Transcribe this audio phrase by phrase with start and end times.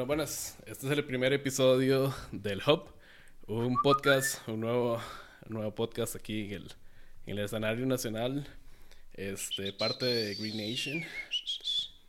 [0.00, 0.56] Bueno, buenas.
[0.64, 2.86] Este es el primer episodio del Hub,
[3.46, 4.98] un podcast, un nuevo,
[5.46, 6.72] nuevo podcast aquí en el,
[7.26, 8.46] en el escenario nacional,
[9.12, 11.02] este, parte de Green Nation.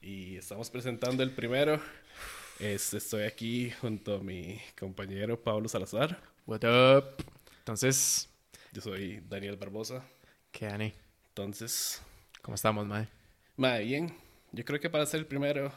[0.01, 1.81] Y estamos presentando el primero.
[2.59, 6.17] Este, estoy aquí junto a mi compañero Pablo Salazar.
[6.45, 7.25] What up?
[7.59, 8.29] Entonces,
[8.71, 10.01] Yo soy Daniel Barbosa.
[10.53, 10.93] ¿qué Ani?
[11.27, 12.01] Entonces,
[12.41, 13.09] ¿Cómo estamos, mae?
[13.57, 14.15] mae, bien.
[14.53, 15.73] Yo creo que para ser el primero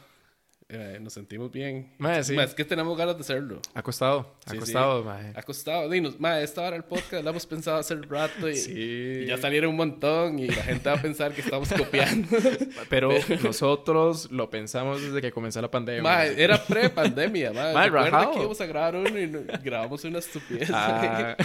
[0.67, 1.93] eh, nos sentimos bien.
[1.99, 2.33] Mae, sí.
[2.33, 3.61] Mae, es que tenemos ganas de hacerlo.
[3.73, 5.07] Ha costado, ha Sí, costado, sí.
[5.07, 5.33] mae.
[5.35, 5.89] Ha costado.
[5.89, 8.71] Dinos, mae, esta hora el podcast la hemos pensado hace rato y, Sí.
[8.73, 12.27] y ya salieron un montón y la gente va a pensar que estamos copiando.
[12.89, 13.09] Pero
[13.43, 16.01] nosotros lo pensamos desde que comenzó la pandemia.
[16.01, 17.73] mae, era pre-pandemia, mae.
[17.91, 17.91] Mae,
[18.31, 19.27] que íbamos a grabar uno y
[19.63, 20.69] grabamos una estupidez.
[20.73, 21.35] Ah,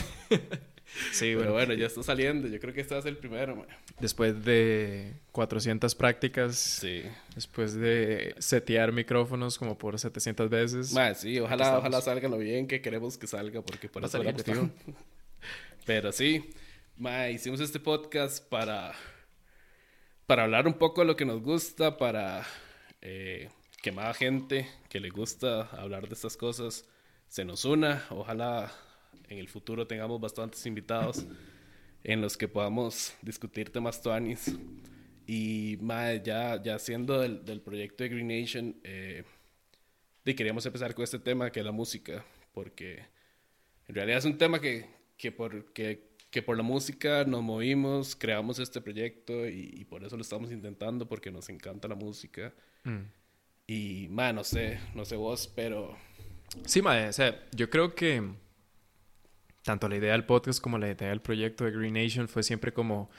[1.13, 1.53] sí, Pero bueno.
[1.53, 2.49] bueno, ya está saliendo.
[2.49, 3.67] Yo creo que este va a ser el primero, mae.
[4.01, 7.03] Después de 400 prácticas, Sí.
[7.35, 10.93] después de setear micrófonos como por 700 veces.
[10.93, 14.19] Mae, sí, ojalá, ojalá salga lo bien que queremos que salga, porque por Va eso
[14.23, 14.35] salir.
[15.87, 16.51] Pero sí,
[16.97, 18.93] mae, hicimos este podcast para,
[20.27, 22.47] para hablar un poco de lo que nos gusta, para
[23.01, 23.49] eh,
[23.83, 26.85] que más gente que le gusta hablar de estas cosas
[27.29, 28.05] se nos una.
[28.11, 28.73] Ojalá
[29.29, 31.27] en el futuro tengamos bastantes invitados
[32.03, 34.55] en los que podamos discutir temas tuanis.
[35.27, 39.23] Y mae, ya, ya siendo del, del proyecto de Green Nation, eh,
[40.25, 43.05] y queríamos empezar con este tema que es la música, porque
[43.87, 48.17] en realidad es un tema que, que, por, que, que por la música nos movimos,
[48.17, 52.53] creamos este proyecto y, y por eso lo estamos intentando, porque nos encanta la música.
[52.85, 53.03] Mm.
[53.67, 55.97] Y, man, no sé, no sé vos, pero
[56.67, 58.23] Sí, mae, o sea, yo creo que
[59.63, 62.73] tanto la idea del podcast como la idea del proyecto de Green Nation fue siempre
[62.73, 63.11] como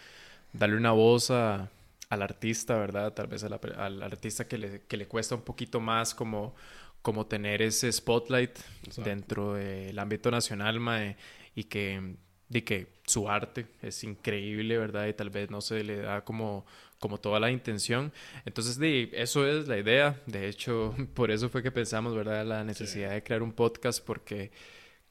[0.54, 1.70] darle una voz a-
[2.10, 3.14] al artista, ¿verdad?
[3.14, 6.14] Tal vez a la pe- al artista que le, que le cuesta un poquito más
[6.14, 6.56] como,
[7.02, 9.02] como tener ese spotlight Exacto.
[9.10, 11.16] dentro del ámbito nacional, mae,
[11.56, 12.16] y que,
[12.50, 15.08] de que su arte es increíble, ¿verdad?
[15.08, 16.66] Y tal vez no se le da como,
[17.00, 18.12] como toda la intención.
[18.46, 20.20] Entonces, de, eso es la idea.
[20.26, 22.46] De hecho, por eso fue que pensamos, ¿verdad?
[22.46, 24.52] La necesidad de crear un podcast porque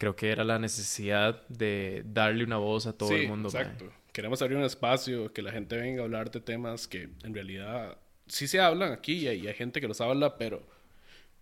[0.01, 3.51] creo que era la necesidad de darle una voz a todo sí, el mundo.
[3.53, 3.63] mae.
[3.63, 3.93] exacto.
[4.15, 7.99] Queremos abrir un espacio, que la gente venga a hablar de temas que en realidad
[8.27, 10.63] sí se hablan aquí y hay, y hay gente que los habla, pero,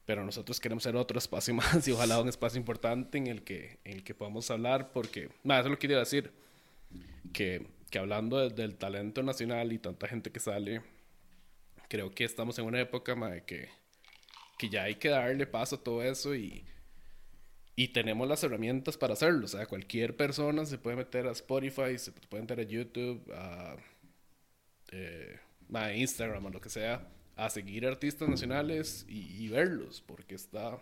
[0.04, 3.78] pero nosotros queremos ser otro espacio más y ojalá un espacio importante en el que,
[3.84, 6.32] en el que podamos hablar, porque, nada, eso es lo que quería decir,
[7.32, 10.82] que, que hablando de- del talento nacional y tanta gente que sale,
[11.88, 13.68] creo que estamos en una época mae, que,
[14.58, 16.64] que ya hay que darle paso a todo eso y,
[17.78, 19.44] y tenemos las herramientas para hacerlo.
[19.44, 23.76] O sea, cualquier persona se puede meter a Spotify, se puede meter a YouTube, a,
[24.90, 25.38] eh,
[25.72, 27.06] a Instagram o lo que sea,
[27.36, 30.76] a seguir artistas nacionales y, y verlos, porque está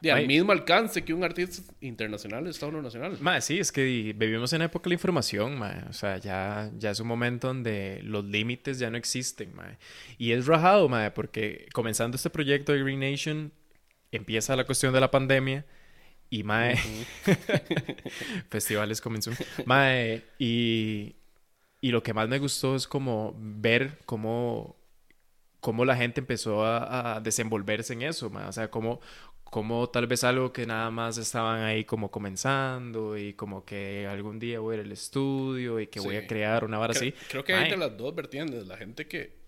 [0.00, 3.16] de al mismo alcance que un artista internacional está uno nacional.
[3.20, 5.84] Mae, sí, es que vivimos en época de la información, mae.
[5.88, 9.78] O sea, ya, ya es un momento donde los límites ya no existen, mae.
[10.18, 13.52] Y es rajado, mae, porque comenzando este proyecto de Green Nation,
[14.10, 15.64] empieza la cuestión de la pandemia
[16.38, 16.76] y, mae,
[18.48, 19.30] festivales comenzó.
[19.66, 21.14] Mae, y,
[21.80, 24.76] y lo que más me gustó es como ver cómo,
[25.60, 28.48] cómo la gente empezó a, a desenvolverse en eso, mae.
[28.48, 29.00] O sea, cómo,
[29.44, 34.38] como tal vez algo que nada más estaban ahí como comenzando y como que algún
[34.38, 36.24] día voy a ir al estudio y que voy Sí.
[36.24, 37.26] a crear una vara Creo, así.
[37.28, 38.66] creo que hay de las dos vertientes.
[38.66, 39.44] La gente que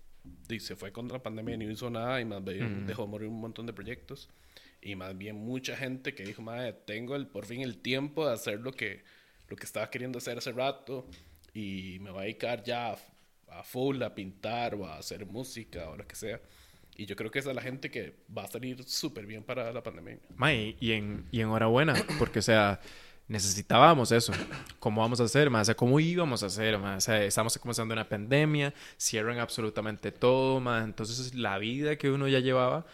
[0.59, 3.39] se fue contra la pandemia y no hizo nada y más bien dejó morir un
[3.39, 4.29] montón de proyectos.
[4.87, 8.33] Y más bien mucha gente que dijo, madre, tengo el, por fin el tiempo de
[8.33, 9.03] hacer lo que,
[9.49, 11.05] lo que estaba queriendo hacer hace rato
[11.53, 12.97] y me voy a dedicar ya a,
[13.59, 16.39] a full a pintar o a hacer música o lo que sea.
[16.95, 19.73] Y yo creo que esa es la gente que va a salir súper bien para
[19.73, 20.19] la pandemia.
[20.37, 22.79] mae, y, en, y enhorabuena, porque o sea,
[23.27, 24.31] necesitábamos eso.
[24.79, 25.63] ¿Cómo vamos a hacer, mae?
[25.63, 26.95] O sea, ¿cómo íbamos a hacer, mae?
[26.95, 30.85] O sea, estamos comenzando una pandemia, cierran absolutamente todo, mae.
[30.85, 32.85] Entonces, la vida que uno ya llevaba,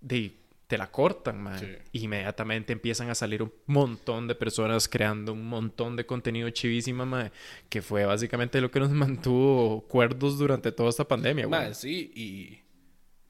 [0.00, 0.41] de,
[0.72, 1.58] te la cortan, mae.
[1.58, 2.00] Sí.
[2.04, 7.30] Inmediatamente empiezan a salir un montón de personas creando un montón de contenido chivísima, mae,
[7.68, 11.60] que fue básicamente lo que nos mantuvo cuerdos durante toda esta pandemia, güey.
[11.60, 12.62] Mae, sí, y,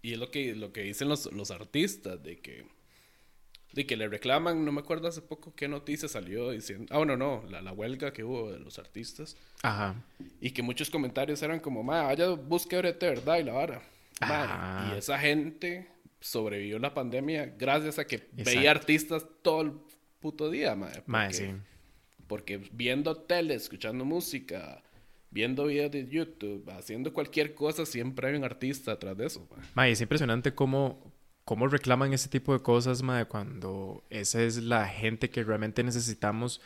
[0.08, 2.64] y es lo que, lo que dicen los, los artistas, de que,
[3.72, 7.16] de que le reclaman, no me acuerdo hace poco qué noticia salió diciendo, ah, bueno,
[7.16, 9.96] no, la, la huelga que hubo de los artistas, Ajá.
[10.40, 13.82] y que muchos comentarios eran como, ma, vaya, busque ahorita verdad y la vara.
[14.20, 14.92] Ma, Ah.
[14.94, 15.88] Y esa gente
[16.22, 18.42] sobrevivió la pandemia gracias a que Exacto.
[18.44, 19.72] veía artistas todo el
[20.20, 20.88] puto día, ma.
[21.06, 21.52] Mae, porque- sí.
[22.28, 24.82] Porque viendo tele, escuchando música,
[25.30, 29.46] viendo videos de YouTube, haciendo cualquier cosa, siempre hay un artista atrás de eso.
[29.50, 29.66] mae.
[29.74, 31.12] Ma, y es impresionante cómo,
[31.44, 36.62] cómo reclaman ese tipo de cosas, ma, cuando esa es la gente que realmente necesitamos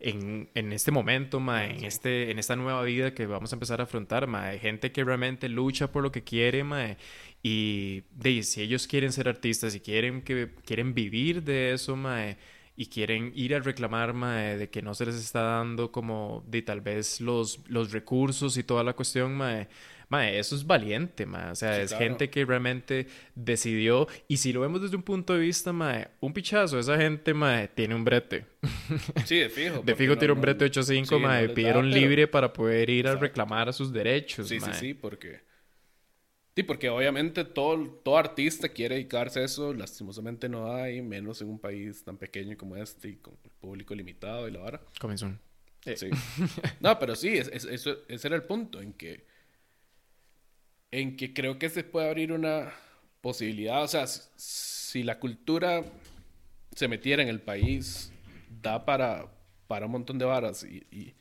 [0.00, 3.80] en, en este momento, ma, en, este, en esta nueva vida que vamos a empezar
[3.80, 6.96] a afrontar, ma, gente que realmente lucha por lo que quiere, ma,
[7.42, 12.36] y de, si ellos quieren ser artistas y quieren, que, quieren vivir de eso, ma,
[12.76, 16.62] y quieren ir a reclamar, mae, de que no se les está dando como de
[16.62, 19.68] tal vez los, los recursos y toda la cuestión, mae.
[20.10, 21.50] Mae, eso es valiente, mae.
[21.50, 22.04] O sea, Sí, es claro.
[22.04, 24.08] gente que realmente decidió.
[24.26, 27.68] Y si lo vemos desde un punto de vista, mae, un pichazo, esa gente, mae,
[27.68, 28.46] tiene un brete.
[29.26, 29.82] Sí, de fijo.
[29.84, 31.48] De fijo no- tiene un brete 8-5, sí, no mae.
[31.48, 34.74] da, pidieron pero- libre para poder ir a reclamar a sus derechos, Sí, sí, mae.
[34.74, 35.40] sí, porque...
[36.58, 41.50] Sí, porque obviamente todo, todo artista quiere dedicarse a eso, lastimosamente no hay, menos en
[41.50, 44.80] un país tan pequeño como este y con el público limitado y la vara.
[45.00, 45.30] Comenzó.
[45.94, 46.08] Sí.
[46.80, 49.24] No, pero sí, es- es- eso, ese era el punto en que,
[50.90, 52.72] en que creo que se puede abrir una
[53.20, 53.84] posibilidad.
[53.84, 55.84] O sea, si, si la cultura
[56.74, 58.10] se metiera en el país,
[58.60, 59.28] da para,
[59.68, 60.64] para un montón de varas.
[60.64, 61.14] Y, y,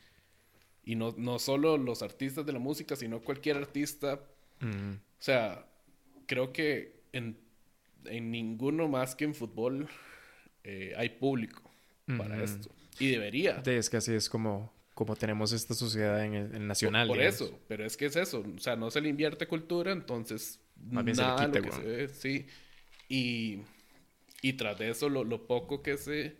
[0.83, 4.19] y no, no solo los artistas de la música, sino cualquier artista.
[4.61, 4.93] Mm.
[5.19, 5.65] O sea,
[6.25, 7.37] creo que en,
[8.05, 9.87] en ninguno más que en fútbol
[10.63, 11.69] eh, hay público
[12.17, 12.69] para esto.
[12.99, 13.55] Y debería.
[13.55, 17.07] De- es que así es como, como tenemos esta sociedad en el, nacional.
[17.07, 18.45] Por, eso, pero es que es eso.
[18.55, 20.59] O sea, no se le invierte cultura, entonces
[20.91, 22.47] Más bien se le nada quita, lo que se ve, sí.
[23.09, 23.61] Y,
[24.41, 26.37] y tras de eso, lo, lo poco que se,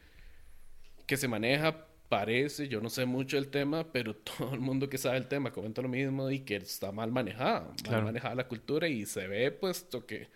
[1.06, 4.98] que se maneja parece, yo no sé mucho del tema, pero todo el mundo que
[4.98, 8.06] sabe el tema comenta lo mismo y que está mal manejada, mal Claro.
[8.06, 10.30] manejada la cultura y se ve puesto que,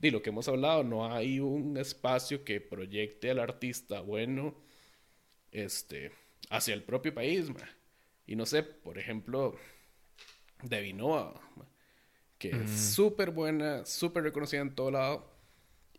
[0.00, 4.56] de lo que hemos hablado, no hay un espacio que proyecte al artista bueno
[5.52, 6.12] este,
[6.50, 7.68] hacia el propio país, ma.
[8.26, 9.56] Y no sé, por ejemplo,
[10.62, 11.66] de Vinoa, ma,
[12.38, 15.31] que es súper buena, súper reconocida en todo lado,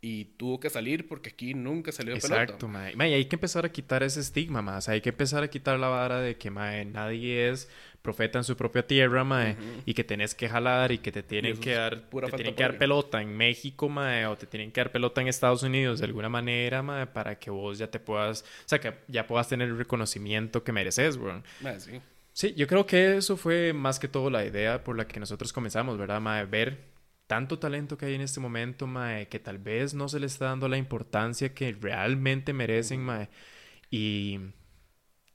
[0.05, 2.67] y tuvo que salir porque aquí nunca salió Exacto, pelota.
[2.67, 2.93] mae.
[2.97, 4.79] Mae, y hay que empezar a quitar ese estigma, mae.
[4.79, 7.69] O sea, hay que empezar a quitar la vara de que, mae, nadie es
[8.01, 9.55] profeta en su propia tierra, mae,
[9.85, 12.77] y que tenés que jalar y que te tienen que dar, te tienen que dar
[12.77, 16.27] pelota en México, mae, o te tienen que dar pelota en Estados Unidos de alguna
[16.27, 19.77] manera, mae, para que vos ya te puedas, o sea, que ya puedas tener el
[19.77, 21.45] reconocimiento que mereces, weón.
[21.61, 22.01] Ma, sí.
[22.33, 25.53] Sí, yo creo que eso fue más que todo la idea por la que nosotros
[25.53, 26.45] comenzamos, ¿verdad, mae?
[26.45, 26.92] Ver
[27.33, 30.45] tanto talento que hay en este momento, mae, que tal vez no se le está
[30.45, 33.27] dando la importancia que realmente merecen, mae.
[33.89, 34.39] Y,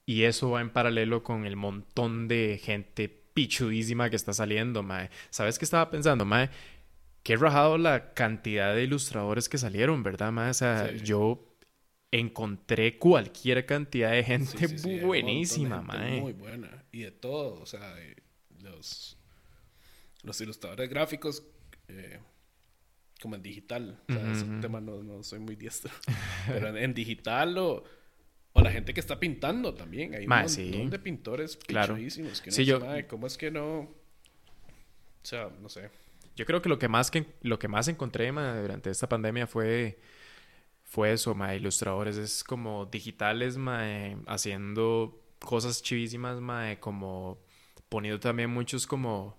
[0.07, 5.11] y eso va en paralelo con el montón de gente pichudísima que está saliendo, mae.
[5.31, 6.51] ¿Sabes qué estaba pensando, mae?
[7.25, 10.51] Qué rajado la cantidad de ilustradores que salieron, ¿verdad, mae?
[10.51, 11.01] O sea, Sí.
[11.03, 11.45] yo
[12.13, 16.21] encontré cualquier cantidad de gente sí, sí, buenísima, montón de gente mae.
[16.21, 16.85] Muy buena.
[16.93, 18.17] Y de todo, o sea, de
[18.63, 19.19] los,
[20.23, 21.43] los ilustradores gráficos,
[21.89, 22.21] eh,
[23.21, 24.01] como en digital.
[24.09, 24.61] O sea, ese Ujú.
[24.61, 25.93] tema no, no soy muy diestro.
[26.47, 27.85] Pero en, en digital o,
[28.53, 30.15] o la gente que está pintando también.
[30.15, 30.87] Hay un Ma, montón sí.
[30.89, 31.97] de pintores Claro.
[31.97, 33.81] que uno Sí, yo- "Mae, ¿cómo es que no?
[33.81, 33.95] O
[35.23, 35.91] sea, no sé.
[36.37, 39.47] Yo creo que lo que más que lo que más encontré ma, durante esta pandemia
[39.47, 39.99] fue
[40.85, 47.39] fue eso, ma, ilustradores es como digitales, ma, eh, haciendo cosas chivísimas, ma, eh, como
[47.91, 49.37] poniendo también muchos como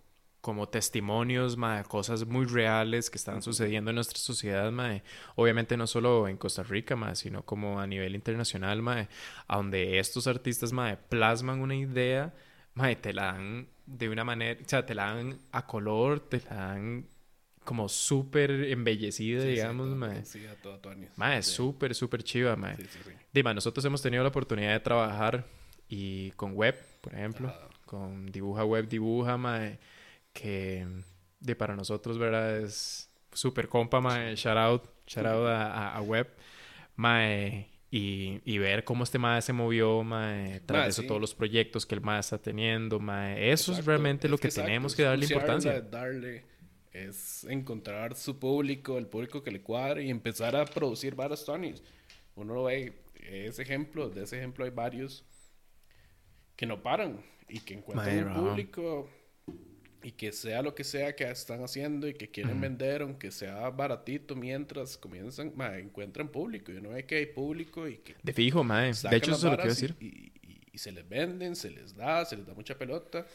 [0.50, 5.04] como testimonios, ma, cosas muy reales que están sucediendo en nuestra sociedad, ma, eh,
[5.36, 9.08] obviamente no solo en Costa Rica, ma, sino como a nivel internacional, ma, eh,
[9.48, 12.34] a donde estos artistas, ma, eh, plasman una idea,
[12.74, 16.20] ma, eh, te la dan de una manera, o sea, te la dan a color,
[16.20, 17.06] te la dan
[17.64, 20.26] como súper embellecida, Sí, sí, digamos, todo- ma.
[20.26, 21.06] Sí, a todo Tony.
[21.16, 22.76] Ma, es Sí, súper, súper chiva, ma.
[22.76, 23.12] sí, sí, sí.
[23.32, 25.46] Dima, nosotros hemos tenido la oportunidad de trabajar
[25.88, 27.54] y con web, por ejemplo,
[27.86, 29.78] con dibuja web, dibuja, mae,
[30.40, 30.86] que
[31.40, 32.60] de para nosotros, ¿verdad?
[32.60, 36.28] Es súper compa, mae, shout out, shout out a, web,
[36.96, 41.08] mae, y, y ver cómo este mae se movió, mae, tras Mae, eso sí.
[41.08, 44.68] todos los proyectos que el mae está teniendo, mae, eso es realmente lo que, exacto,
[44.68, 45.82] tenemos que darle importancia.
[45.82, 46.46] darle,
[46.92, 51.84] es encontrar su público, el público que le cuadre y empezar a producir varios Tonys.
[52.36, 55.26] Uno lo ve, ese ejemplo, de ese ejemplo hay varios
[56.56, 59.10] que no paran y que encuentran un público
[60.02, 63.70] y que sea lo que sea que están haciendo y que quieren vender, aunque sea
[63.70, 68.32] baratito, mientras comienzan, mae, encuentran público y uno ve que hay público y que De
[68.34, 68.92] fijo, mae.
[68.94, 69.96] De hecho, eso es lo que iba a decir.
[70.00, 70.32] Y, y-
[70.72, 73.26] y se les venden, se les da, se les da mucha pelota.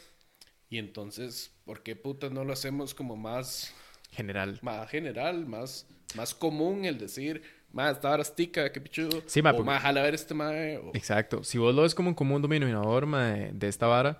[0.69, 3.71] Y entonces, ¿por qué putas no lo hacemos como más,
[4.11, 4.57] General.
[4.63, 9.21] más general, más, más común el decir, más esta vara tica, qué pichudo?
[9.27, 10.77] Sí, ma, o porque- más jala ver este mae.
[10.77, 11.43] o- Exacto.
[11.43, 14.19] Si vos lo ves como un común denominador mae, de esta vara,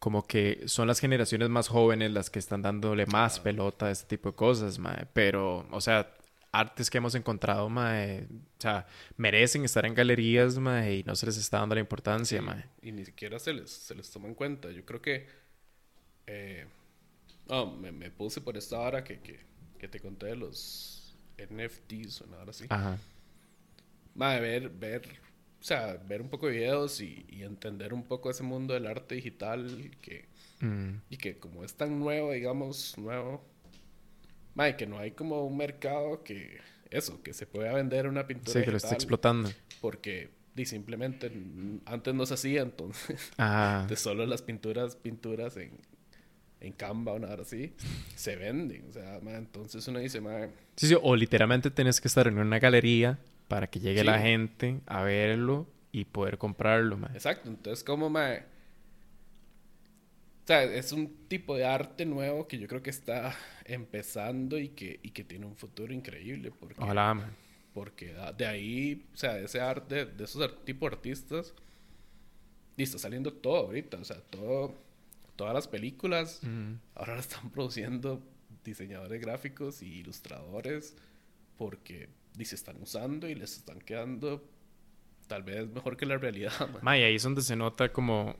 [0.00, 4.16] como que son las generaciones más jóvenes las que están dándole más pelota a este
[4.16, 5.06] tipo de cosas, mae.
[5.12, 6.16] Pero, o sea,
[6.52, 8.86] artes que hemos encontrado, mae, o sea,
[9.18, 12.64] merecen estar en galerías, mae, y no se les está dando la importancia, mae.
[12.80, 14.70] Y ni siquiera se les, se les toma en cuenta.
[14.70, 15.28] Yo creo que...
[16.26, 16.66] Eh,
[17.48, 19.38] oh, me, me, puse por esta hora que, que,
[19.78, 22.64] que, te conté de los NFTs o nada así.
[22.70, 22.96] Ajá.
[24.14, 25.02] Mae, ver, ver
[25.60, 28.86] o sea, ver un poco de videos y, y, entender un poco ese mundo del
[28.86, 30.24] arte digital que,
[30.60, 30.90] mm.
[31.10, 33.44] y que como es tan nuevo, digamos, nuevo,
[34.54, 36.58] mae, que no hay como un mercado que,
[36.90, 38.58] eso, que se pueda vender una pintura.
[38.58, 39.50] Sí, que lo está explotando.
[39.82, 41.32] Porque y simplemente
[41.86, 43.86] antes no se hacía, entonces, ah.
[43.88, 45.72] de solo las pinturas, pinturas en,
[46.60, 47.72] en Canva o nada así,
[48.14, 48.86] se venden.
[48.88, 50.50] O sea, mae, entonces uno dice, mae.
[50.76, 53.18] Sí, sí, o literalmente tienes que estar en una galería
[53.50, 54.06] para que llegue Sí.
[54.06, 57.12] la gente a verlo y poder comprarlo, mae.
[57.12, 58.38] Exacto, entonces como me...
[60.44, 64.68] O sea, es un tipo de arte nuevo que yo creo que está empezando y
[64.70, 66.50] que, y que tiene un futuro increíble.
[66.50, 67.26] Porque, Ojalá, mae.
[67.74, 71.54] porque de ahí, o sea, de ese arte, de esos tipos de artistas,
[72.76, 73.98] está saliendo todo ahorita.
[73.98, 74.74] O sea, todo,
[75.36, 76.74] todas las películas Mm.
[76.94, 78.22] ahora las están produciendo
[78.64, 80.96] diseñadores gráficos y ilustradores
[81.58, 84.42] porque y se están usando y les están quedando
[85.26, 86.52] tal vez mejor que la realidad.
[86.72, 86.80] man.
[86.82, 88.36] Mae, ahí es donde se nota como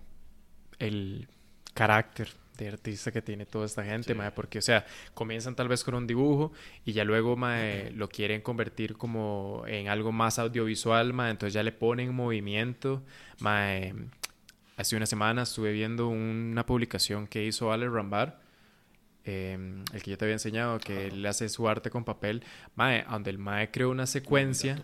[0.78, 1.28] el
[1.74, 4.14] carácter de artista que tiene toda esta gente, Sí.
[4.14, 6.52] mae, porque, o sea, comienzan tal vez con un dibujo
[6.84, 11.62] y ya luego, mae, lo quieren convertir como en algo más audiovisual, mae, entonces ya
[11.62, 13.02] le ponen movimiento,
[13.38, 13.94] mae.
[14.76, 18.40] Hace una semana estuve viendo una publicación que hizo Ale Rambar,
[19.24, 19.58] eh,
[19.92, 22.42] el que yo te había enseñado, que él hace su arte con papel,
[22.74, 24.82] mae, donde el mae creó una secuencia,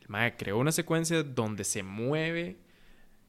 [0.00, 2.56] el mae creó una secuencia donde se mueve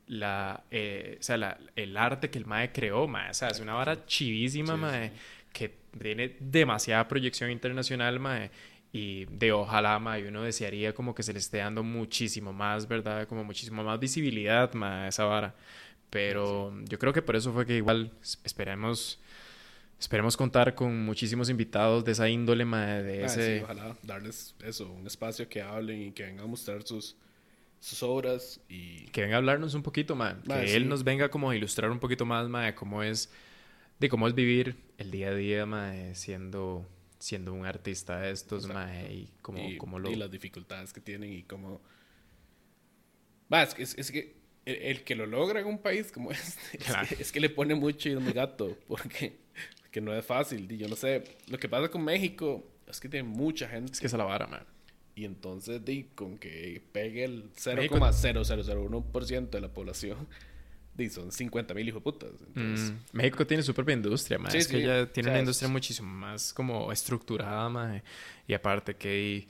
[0.07, 3.59] la, eh, o sea, la- el arte que el mae creó, mae, o sea, es
[3.59, 5.15] una vara chivísima, Sí, mae, sí.
[5.53, 8.51] que tiene demasiada proyección internacional, mae,
[8.91, 13.27] y de ojalá, mae, uno desearía como que se le esté dando muchísimo más, ¿verdad?
[13.27, 15.55] Como muchísimo más visibilidad, mae, a esa vara.
[16.09, 19.19] Pero yo creo que por eso fue que igual es- esperemos,
[19.99, 23.57] esperemos contar con muchísimos invitados de esa índole, mae, de Ah, ese...
[23.59, 27.15] sí, ojalá darles eso, un espacio que hablen y que vengan a mostrar sus,
[27.79, 30.89] sus obras y que venga a hablarnos un poquito más, que Ma, él sí.
[30.89, 33.31] nos venga como a ilustrar un poquito más ma, de cómo es
[33.99, 36.85] de cómo es vivir el día a día ma, de siendo
[37.19, 38.73] siendo un artista de estos Exacto.
[38.73, 41.81] ma, y cómo, y, cómo lo y las dificultades que tienen y cómo...
[43.51, 44.35] Va, es, que- es, es que
[44.65, 47.07] el, el que lo logra en un país como este, es, Claro.
[47.07, 49.39] que, es que le pone mucho y es muy gato, porque
[49.93, 50.69] que no es fácil.
[50.69, 53.99] Y yo no sé, lo que pasa con México es que tiene mucha gente es
[54.01, 54.65] que es la vara ma.
[55.15, 57.43] y entonces di, con que pegue el
[57.75, 60.27] México- 0,0001% de la población,
[60.95, 62.29] di, son 50 mil hijos de putas.
[62.47, 64.49] Entonces, Mm, México tiene su propia industria ma.
[64.51, 64.83] Sí, es que sí.
[64.83, 68.01] ya tiene O sea, una es- industria muchísimo más como estructurada ma,
[68.47, 69.47] y aparte que hay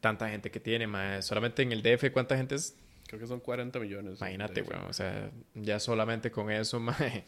[0.00, 1.20] tanta gente que tiene ma.
[1.22, 4.18] solamente en el DF cuánta gente es creo que son 40 millones.
[4.20, 4.86] Imagínate, weón.
[4.88, 7.24] O sea, ya solamente con eso, mae,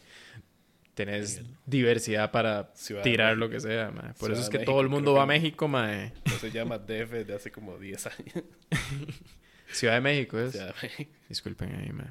[0.95, 4.13] tenés diversidad para Ciudad tirar lo que sea, mae.
[4.13, 6.13] Por Ciudad eso es que todo el mundo va a México, mae.
[6.25, 8.43] No se llama DF de hace como 10 años.
[9.71, 10.53] Ciudad de México es.
[10.53, 11.11] Ciudad de México.
[11.29, 12.07] Disculpen ahí, mae.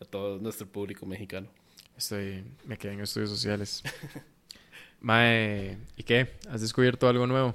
[0.00, 1.48] A todo nuestro público mexicano.
[1.96, 3.82] Estoy, me quedé en estudios sociales.
[5.00, 6.34] mae, ¿y qué?
[6.48, 7.54] ¿Has descubierto algo nuevo?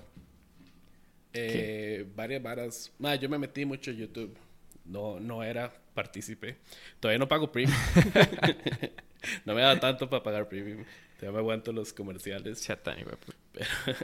[1.34, 2.92] Eh, varias varas.
[3.00, 4.38] Ma, yo me metí mucho en YouTube.
[4.84, 6.58] No, no era partícipe.
[7.00, 7.78] Todavía no pago premium.
[9.46, 10.84] no me da tanto para pagar premium.
[11.18, 12.60] Todavía me aguanto los comerciales.
[12.60, 13.12] Satánico,
[13.54, 13.68] güey.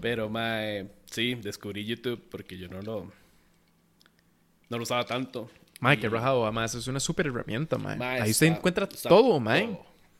[0.00, 3.12] Pero, mae, sí, descubrí YouTube porque yo no lo...
[4.68, 5.50] No lo usaba tanto.
[5.80, 7.96] Mae, qué rajado, además es una super herramienta, mae.
[7.96, 9.66] Mae, Ahí usted está- encuentra todo, mae.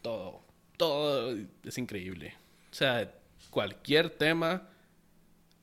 [0.03, 0.43] Todo,
[0.77, 2.35] todo, todo es increíble.
[2.71, 3.11] O sea,
[3.51, 4.69] cualquier tema,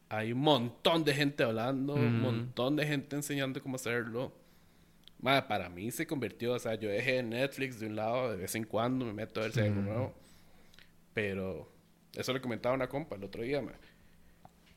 [0.09, 4.33] hay un montón de gente hablando, un montón de gente enseñando cómo hacerlo.
[5.21, 8.55] Mae, para mí se convirtió, o sea, yo dejé Netflix de un lado, de vez
[8.55, 10.13] en cuando me meto a ver si hay algo nuevo.
[11.13, 11.71] Pero
[12.13, 13.75] eso le comentaba a una compa el otro día, mae,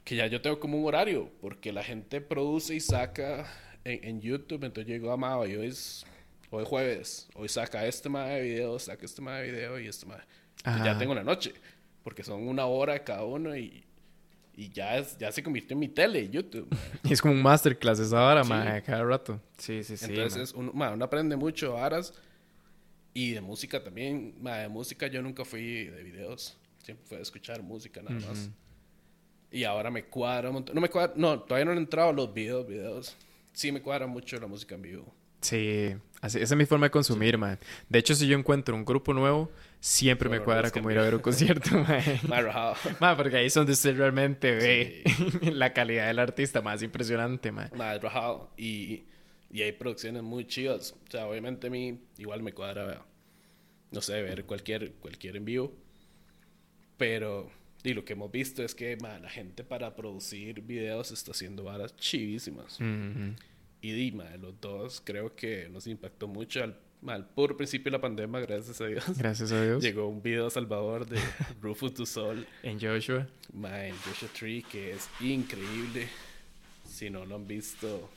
[0.05, 3.47] que ya yo tengo como un horario, porque la gente produce y saca
[3.85, 6.05] en, en YouTube, entonces yo digo, amado, y hoy es,
[6.51, 9.89] hoy es jueves, hoy saca este más de video, saca este más de video y
[9.89, 10.23] este más.
[10.65, 11.55] Ya tengo la noche,
[12.03, 13.85] porque son una hora cada uno y,
[14.57, 16.69] y ya, es, ya se convirtió en mi tele, YouTube.
[17.05, 18.51] Y es como un masterclass esa hora, Sí.
[18.87, 19.41] cada rato.
[19.59, 20.07] Sí, sí, sí.
[20.07, 20.43] Entonces, mae.
[20.45, 22.15] es un- mae, uno aprende mucho de varas
[23.13, 24.35] y de música también.
[24.41, 28.51] mae, de música yo nunca fui de videos, siempre fue de escuchar música nada más.
[29.51, 30.75] Y ahora me cuadra un montón.
[30.75, 33.17] No me cuadra, no, todavía no he entrado a los videos, videos.
[33.53, 35.15] Sí me cuadra mucho la música en vivo.
[35.41, 37.59] Sí, así, esa es mi forma de consumir, mae.
[37.89, 41.15] De hecho, si yo encuentro un grupo nuevo, siempre me cuadra como ir a ver
[41.15, 41.71] un concierto,
[42.27, 42.77] rajado.
[43.01, 45.05] Mae, porque ahí es donde usted realmente ve
[45.53, 47.69] la calidad del artista más impresionante, mae.
[47.77, 48.51] Mae, rajado.
[48.57, 49.05] Y,
[49.51, 50.95] y hay producciones muy chidas.
[51.07, 53.05] O sea, obviamente a mí igual me cuadra,
[53.91, 55.77] no sé, ver cualquier, cualquier en vivo.
[56.97, 57.51] Pero,
[57.83, 61.65] y lo que hemos visto es que mae, la gente para producir videos está haciendo
[61.65, 62.81] varas chivísimas.
[62.81, 63.35] Ujú.
[63.85, 66.75] Y Dima, los dos creo que nos impactó mucho al,
[67.07, 69.05] al puro principio de la pandemia, gracias a Dios.
[69.19, 69.83] Gracias a Dios.
[69.83, 71.21] Llegó un video Salvador de
[71.61, 73.27] Rufus Du Sol, En Joshua.
[73.53, 76.09] My Joshua Tree, que es increíble.
[76.89, 78.09] Si no lo han visto,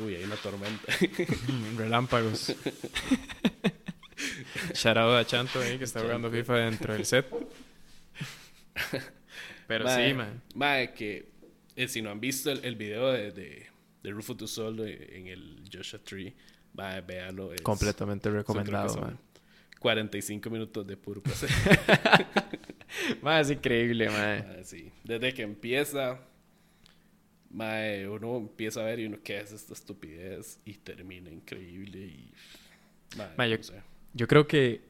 [0.00, 0.92] uy, hay una tormenta.
[1.76, 2.52] Relámpagos.
[4.74, 7.26] Shout out a Chanto ahí que está jugando FIFA dentro del set.
[9.68, 10.42] Pero Mae, sí, man.
[10.56, 11.28] mae, que
[11.76, 13.75] eh, si no han visto el, el video de, de,
[14.06, 16.32] de Rufus Du Sol en el Joshua Tree,
[16.74, 17.52] mae, véanlo.
[17.52, 19.18] es- Completamente recomendado, man.
[19.80, 21.50] 45 minutos de puro placer.
[23.40, 24.64] Es increíble, man.
[24.64, 24.90] Sí.
[25.04, 26.20] Desde que empieza,
[27.50, 30.60] mae, uno empieza a ver y uno, ¿qué es esta estupidez?
[30.64, 32.32] Y termina increíble y...
[33.16, 33.82] mae, Mae, yo- sé.
[34.14, 34.80] Yo creo que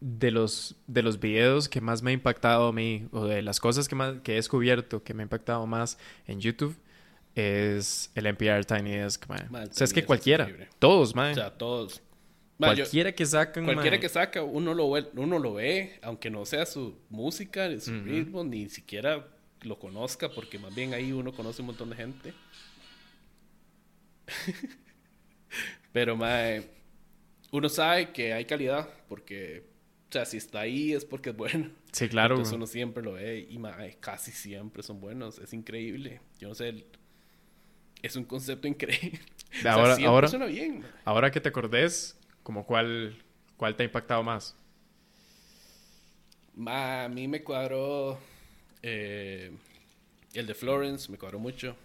[0.00, 3.60] de los, de los videos que más me ha impactado a mí, o de las
[3.60, 6.76] cosas que, más, que he descubierto que me ha impactado más en YouTube,
[7.34, 9.46] es el NPR Tiny Desk, man.
[9.50, 11.32] Man, o sea, es que cualquiera, es todos, man.
[11.32, 12.00] O sea, todos...
[12.56, 14.00] Yo- cualquiera que sacan, cualquiera man.
[14.00, 17.90] que saca, uno lo, ve, uno lo ve, aunque no sea su música, ni su
[18.02, 19.26] ritmo, ni siquiera
[19.62, 22.32] lo conozca, porque más bien ahí uno conoce un montón de gente.
[25.92, 26.64] Pero, mae,
[27.52, 29.64] uno sabe que hay calidad, porque,
[30.08, 31.70] o sea, si está ahí es porque es bueno.
[31.92, 32.34] Sí, claro.
[32.34, 35.38] Entonces uno siempre lo ve y mae, casi siempre son buenos.
[35.38, 36.20] Es increíble.
[36.38, 36.86] Yo no sé, el-
[38.06, 39.20] es un concepto increíble.
[39.58, 39.74] O sea,
[40.06, 40.84] Ahora- suena bien.
[41.04, 43.16] Ahora que te acordés, como cuál,
[43.56, 44.56] cuál te ha impactado más.
[46.56, 48.18] Ma, a mí me cuadró
[48.82, 49.50] eh,
[50.34, 51.76] el de Florence, me cuadró mucho.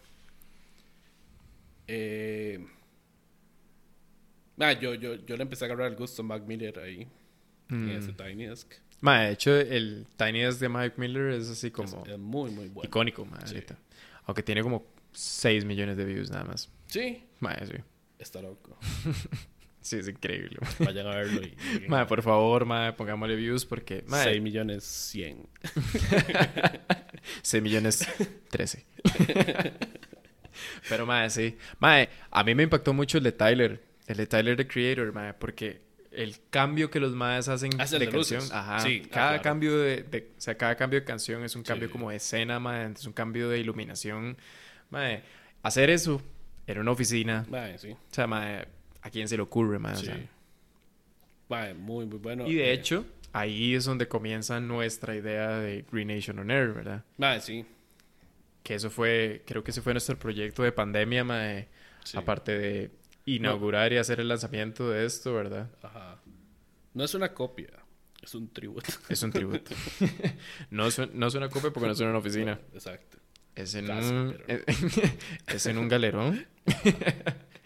[1.87, 2.59] Eh,
[4.57, 7.07] ma, yo, yo, yo le empecé a agarrar el gusto a Mac Miller ahí,
[7.69, 7.89] en Mm.
[7.97, 8.71] ese Tiny Desk.
[9.01, 12.51] Ma, de hecho, el Tiny Desk de Mike Miller es así como Es, es muy,
[12.51, 12.87] muy bueno.
[12.87, 13.55] icónico, ma, Sí.
[14.25, 14.85] Aunque tiene como
[15.19, 16.69] 6 millones de views nada más.
[16.87, 17.73] Sí, Ma, sí.
[18.17, 18.77] está loco.
[19.81, 20.57] Sí, es increíble.
[20.79, 21.41] Vayan a verlo.
[21.41, 21.55] Y,
[21.87, 24.03] Ma, por favor, ma, pongámosle views porque...
[24.07, 25.47] Ma, 6 millones 100.
[27.41, 28.05] 6 millones
[28.49, 28.85] 13.
[30.89, 31.57] Pero, ma, sí.
[31.79, 33.81] Ma, a mí me impactó mucho el de Tyler.
[34.07, 37.89] El de Tyler, the Creator, ma, porque el cambio que los maes hacen Ah, el
[37.91, 38.43] de de canción.
[38.51, 38.79] Ajá.
[38.81, 39.43] Sí, ah, cada claro.
[39.43, 41.91] cambio de, de- O sea, cada cambio de canción es un cambio Sí.
[41.91, 44.37] como de escena, ma, es un cambio de iluminación.
[44.89, 45.19] Ma,
[45.63, 46.21] hacer eso
[46.67, 47.45] en una oficina...
[47.77, 47.91] Sí.
[47.91, 48.27] O sea,
[49.01, 49.93] ¿a quién se le ocurre, ma?
[49.93, 50.05] O sí.
[50.07, 50.29] sea,
[51.75, 52.47] muy, muy bueno.
[52.47, 56.73] y de Eh, hecho, ahí es donde comienza nuestra idea de Green Nation on Air,
[56.73, 57.03] ¿verdad?
[57.41, 57.65] sí.
[58.63, 61.67] Que eso fue, creo que ese fue nuestro proyecto de pandemia, mae,
[62.03, 62.17] sí.
[62.17, 62.91] aparte de
[63.25, 65.69] inaugurar y hacer el lanzamiento de esto, ¿verdad?
[65.81, 66.19] Ajá.
[66.93, 67.69] No es una copia,
[68.21, 68.91] es un tributo.
[69.07, 69.71] Es un tributo.
[70.71, 72.59] no, es, no es una copia porque no es una oficina.
[72.73, 73.17] Exacto.
[73.61, 74.63] Es en, Casi, un, pero
[75.47, 76.47] es en un galerón.
[76.65, 76.71] O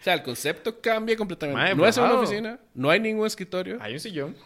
[0.04, 1.74] sea, el concepto cambia completamente.
[1.74, 2.22] No es una bajado.
[2.22, 3.78] oficina, no hay ningún escritorio.
[3.80, 4.36] Hay un sillón.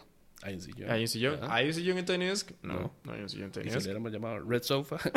[0.42, 0.90] Hay un sillón.
[0.90, 1.40] Hay un sillón.
[1.48, 2.50] ¿Hay un sillón en Desk?
[2.62, 2.94] No, No.
[3.02, 4.98] no hay un sillón en Y Tiny se le llamado Red Sofa.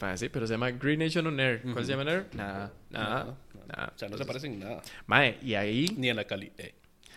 [0.00, 1.60] Ah, sí, pero se llama Green Nation on Air.
[1.72, 2.26] ¿Cuál se llama on Air?
[2.32, 2.72] Nada.
[2.90, 3.36] Nada.
[3.94, 4.82] O sea, no se parecen en nada.
[5.06, 6.54] Mae, y ahí Ni en la calidad.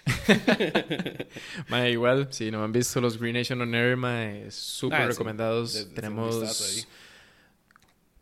[1.69, 5.73] Mae, igual, si no han visto los Green Nation on Air, mae, súper Ah, recomendados.
[5.73, 6.87] Des un Tenemos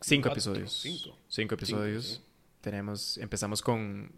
[0.00, 0.72] cinco Cuatro, episodios.
[0.80, 1.16] cinco.
[1.28, 2.04] Cinco episodios.
[2.06, 2.20] sí.
[2.60, 4.12] Tenemos, empezamos con,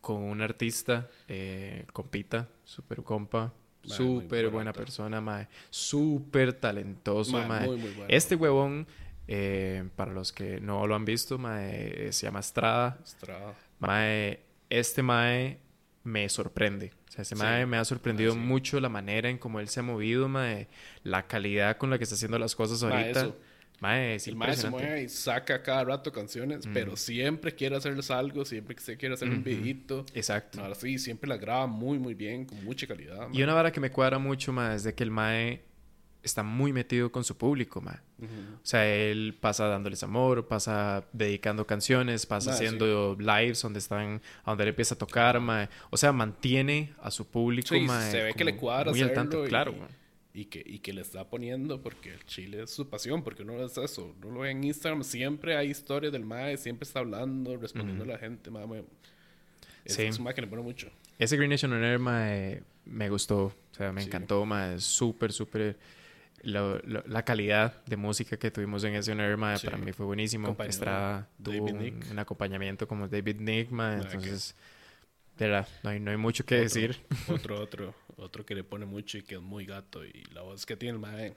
[0.00, 3.52] con un artista, eh, compita, súper compa,
[3.84, 7.66] muy súper buen buena persona, mae, súper talentoso, Mae, mae.
[7.66, 8.06] muy, muy bueno.
[8.08, 8.88] Este huevón,
[9.28, 12.98] eh, para los que no lo han visto, mae, se llama Estrada.
[13.04, 13.54] Estrada.
[13.78, 15.60] Mae, este Mae
[16.02, 16.92] me sorprende.
[17.14, 17.42] O sea, ese Sí.
[17.42, 18.40] Mae me ha sorprendido Ah, sí.
[18.40, 20.66] mucho la manera en cómo él se ha movido, Mae.
[21.04, 23.20] La calidad con la que está haciendo las cosas Mae, ahorita.
[23.20, 23.36] eso.
[23.80, 28.10] Mae, es El maestro se mueve y saca cada rato canciones, pero siempre quiere hacerles
[28.10, 30.04] algo, siempre que se quiere hacer un videito.
[30.14, 30.60] Exacto.
[30.60, 33.28] Ahora sí, siempre las graba muy, muy bien, con mucha calidad.
[33.32, 35.62] Y una vara que me cuadra mucho, Mae, es de que el Mae
[36.24, 37.78] está muy metido con su público.
[37.80, 38.26] Ujú.
[38.26, 42.64] O sea, él pasa dándoles amor, pasa dedicando canciones, pasa sí.
[42.64, 45.68] haciendo lives donde están, a donde él empieza a tocar, Mae.
[45.90, 48.10] O sea, mantiene a su público, Sí, Mae.
[48.10, 49.74] se ve que le cuadra Muy al tanto, y- claro,
[50.32, 53.64] y que, y que le está poniendo porque el chile es su pasión, porque uno
[53.64, 57.56] es eso, uno lo ve en Instagram, siempre hay historias del mae, siempre está hablando,
[57.56, 58.82] respondiendo a la gente, mae.
[59.84, 60.02] Es, Sí.
[60.02, 60.90] es un mae que le pone mucho.
[61.18, 63.44] Ese Green Nation on Air, mae, me gustó.
[63.44, 64.08] O sea, me Sí.
[64.08, 64.80] encantó, mae.
[64.80, 65.76] Súper, súper...
[66.44, 69.66] lo- lo- la calidad de música que tuvimos en ese Sí.
[69.66, 70.46] para mí fue buenísimo.
[70.48, 73.96] Acompañó Estrada tuvo un, un acompañamiento como David Nick, mae.
[73.98, 74.54] Mae, que- Entonces,
[75.38, 76.96] de verdad, no hay, no hay mucho que Otro- decir.
[77.28, 80.64] Otro, otro, otro que le pone mucho y que es muy gato y la voz
[80.66, 81.34] que tiene el mae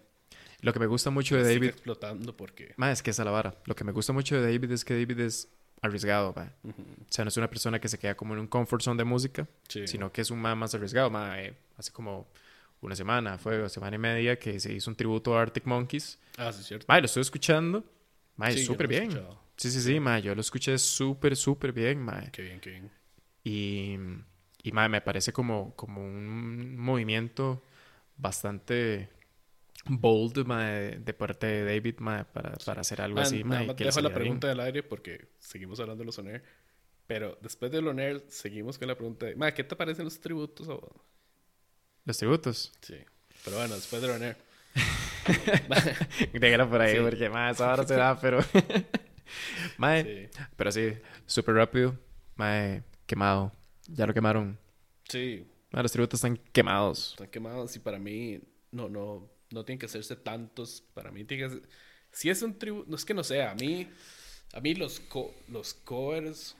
[0.62, 1.70] Lo que me gusta mucho de David...
[1.70, 2.74] explotando porque...
[2.78, 3.56] Mae, es que es la vara.
[3.65, 5.50] Lo que me gusta mucho de David es que David es
[5.82, 6.30] arriesgado.
[6.63, 8.98] Ujú, O sea, no es una persona que se queda como en un comfort zone
[8.98, 9.88] de música, sí.
[9.88, 11.10] sino que es un mae más arriesgado.
[11.12, 12.28] Mae, hace como
[12.81, 16.19] una semana, fue una semana y media que se hizo un tributo a Arctic Monkeys.
[16.37, 16.85] Ah, sí, cierto.
[16.87, 17.83] Mae, lo estoy escuchando.
[18.35, 19.03] Mae, Sí, yo súper he bien.
[19.09, 19.39] escuchado.
[19.57, 20.21] Sí, sí, sí, mae.
[20.21, 22.31] Yo lo escuché súper, súper bien, mae.
[22.31, 22.91] Qué bien, qué bien.
[23.43, 23.97] Y,
[24.63, 27.63] y mae, me parece como, como un movimiento
[28.17, 29.09] bastante
[29.85, 33.63] bold, mae, de parte de David, mae, para, para hacer algo Man, así, nada mae.
[33.63, 34.39] y más que dejo la salga bien.
[34.39, 36.43] pregunta del aire porque seguimos hablando de los Oner.
[37.07, 39.35] Pero después del Oner, seguimos con la pregunta de...
[39.35, 40.91] Ma, ¿qué te parecen los tributos a vos?
[42.08, 42.72] Los tributos.
[42.82, 42.96] Sí.
[43.43, 44.38] Pero bueno, después del Oner.
[46.34, 47.02] Déjalo por ahí, Sí.
[47.04, 48.39] porque más ahora se da, pero.
[49.78, 50.39] mae, Sí.
[50.56, 50.93] pero sí,
[51.26, 52.00] súper rápido.
[52.36, 53.52] Mae, quemado.
[53.88, 54.58] Ya lo quemaron.
[55.10, 55.46] Sí.
[55.72, 57.12] Mae, los tributos están quemados.
[57.12, 58.39] Están quemados y para mí
[58.72, 60.82] no, no, no tienen que hacerse tantos.
[60.93, 61.70] Para mí tiene que ser-
[62.12, 62.89] Si es un tributo...
[62.89, 63.52] No es que no sea.
[63.52, 63.88] A mí,
[64.54, 66.56] a mí los, co- los covers...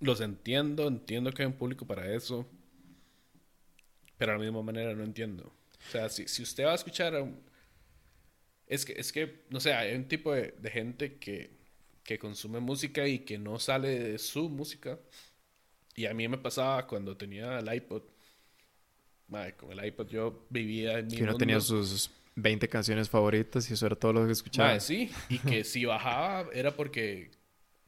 [0.00, 0.88] Los entiendo.
[0.88, 2.46] Entiendo que hay un público para eso.
[4.24, 5.44] Pero de la misma manera no entiendo.
[5.88, 7.38] O sea, si, si usted va a escuchar a un...
[8.66, 11.50] Es que, es que, no sé, hay un tipo de, de gente que,
[12.02, 14.98] que consume música y que no sale de su música.
[15.94, 18.02] Y a mí me pasaba cuando tenía el iPod.
[19.28, 21.38] Madre, con el iPod yo vivía en mi Que uno mundo.
[21.38, 24.68] tenía sus 20 canciones favoritas y eso era todo lo que escuchaba.
[24.68, 25.10] Madre, sí.
[25.28, 27.30] Y que si bajaba era porque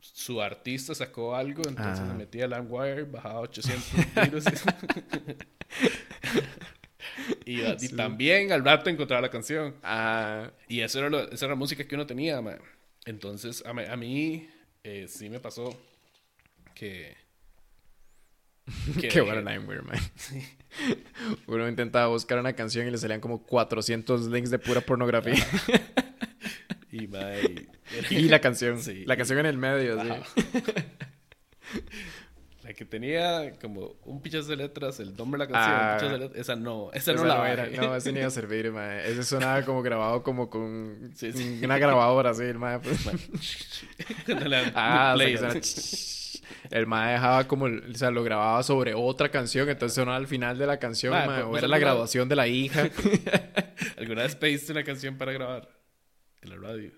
[0.01, 2.05] su artista sacó algo, entonces Ah.
[2.05, 4.44] me metía a LimeWire, bajaba 800 virus.
[7.47, 9.75] y, y también al rato encontraba la canción.
[9.83, 12.41] Ah, Y eso era lo- esa era la música que uno tenía.
[13.05, 14.49] Entonces, a, mí- a mí
[14.85, 15.79] eh, sí me pasó
[16.75, 17.15] que...
[19.01, 19.99] que qué bueno LimeWire, man.
[21.47, 25.35] Uno intentaba buscar una canción y le salían como 400 links de pura pornografía.
[26.93, 27.09] Y-
[28.11, 28.81] y la canción.
[28.81, 29.05] Sí.
[29.05, 30.09] La canción en el medio, sí.
[32.77, 35.99] Que tenía como un pichazo de letras, el nombre de la canción, Ah.
[36.03, 37.67] un de letras, esa no, esa, Esa no la no era.
[37.69, 39.11] No, ese ni iba a servir, mae.
[39.11, 41.61] Ese sonaba como grabado como con Sí, sí.
[41.65, 42.79] una grabadora así, el mae.
[42.81, 43.01] pues.
[44.75, 45.62] Ah, play, o sea, que ¿no?
[45.62, 50.27] suena El mae dejaba como, o sea, lo grababa sobre otra canción, entonces sonaba al
[50.27, 52.91] final de la canción, Mae, mae, pues, o era la graduación de la hija.
[53.97, 55.69] ¿Alguna vez pediste una canción para grabar?
[56.43, 56.91] En la radio.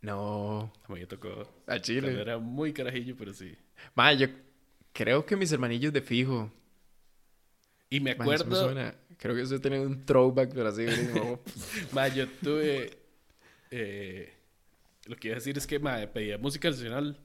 [0.00, 1.62] No, A mí me tocó.
[1.66, 2.20] a Chile.
[2.20, 3.56] Era muy carajillo, pero sí.
[3.94, 4.26] Mae, yo
[4.94, 6.50] creo que mis hermanillos de fijo.
[7.90, 8.64] Y me acuerdo...
[8.64, 8.94] suena.
[9.18, 11.40] Creo que eso tenía un throwback, pero así, buenísimo.
[11.92, 12.90] Ma, yo tuve.
[13.70, 14.32] eh,
[15.06, 17.18] lo que iba a decir es que ma, pedía música nacional,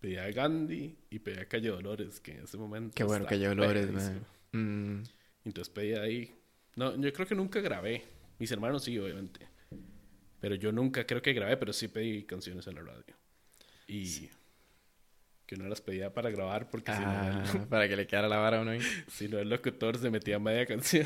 [0.00, 2.94] pedía a Gandhi y pedía a Calle Dolores, que en ese momento.
[2.94, 4.20] Qué bueno que Dolores, mae.
[4.52, 5.02] Mm,
[5.44, 6.34] Entonces pedía ahí.
[6.76, 8.04] No, yo creo que nunca grabé.
[8.38, 9.46] Mis hermanos sí, obviamente.
[10.40, 13.14] Pero yo nunca creo que grabé, pero sí pedí canciones en la radio.
[13.86, 14.30] Y.
[15.50, 18.36] Que no las pedía para grabar porque si, ah, no, para que le quedara la
[18.36, 18.78] vara a uno ahí.
[19.08, 21.04] si no el locutor se metía media canción.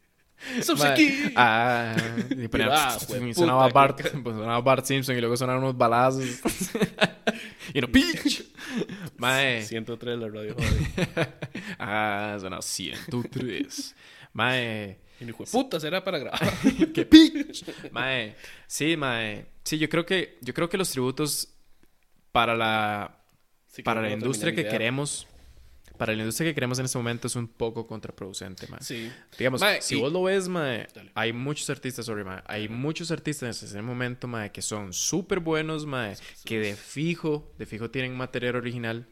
[0.62, 1.12] ¡Sos aquí!
[1.36, 1.94] Ah,
[2.30, 2.98] y ponía, Ah,
[3.34, 6.24] sonaba Bart, pues sonaba Bart Simpson y luego sonaron unos balazos.
[7.74, 8.42] y no, ¡pitch!
[9.18, 9.62] Mae.
[9.62, 10.56] 103 la radio.
[11.78, 13.94] Ah, sonaba 103.
[14.32, 14.98] Mae.
[15.20, 16.40] Y dijo, puta, será para grabar.
[16.94, 17.66] ¡Qué pitch!
[17.92, 18.34] Mae.
[18.66, 19.44] Sí, mae.
[19.62, 21.54] Sí, yo creo que, yo creo que los tributos
[22.32, 23.23] para la,
[23.74, 24.70] Sí, para la no industria que idea.
[24.70, 25.26] queremos,
[25.98, 28.80] para la industria que queremos en este momento es un poco contraproducente, mae.
[28.82, 29.10] Sí.
[29.38, 31.10] Digamos, Mae, si y- vos lo ves, Dale.
[31.14, 35.40] hay muchos artistas, sorry, mae, hay muchos artistas en ese momento, mae, que son súper
[35.40, 39.06] buenos, mae, que de fijo, de fijo tienen material original,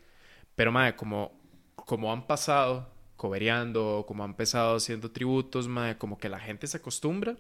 [0.55, 1.40] pero, mae, como,
[1.75, 6.77] como han pasado cobereando, como han empezado haciendo tributos, mae, como que la gente se
[6.79, 7.37] acostumbra,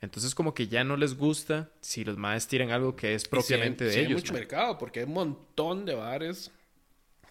[0.00, 3.84] entonces como que ya no les gusta si los maes tiran algo que es propiamente
[3.86, 4.22] Y sí de hay- sí hay ellos.
[4.22, 6.52] mucho mercado, porque hay un montón de bares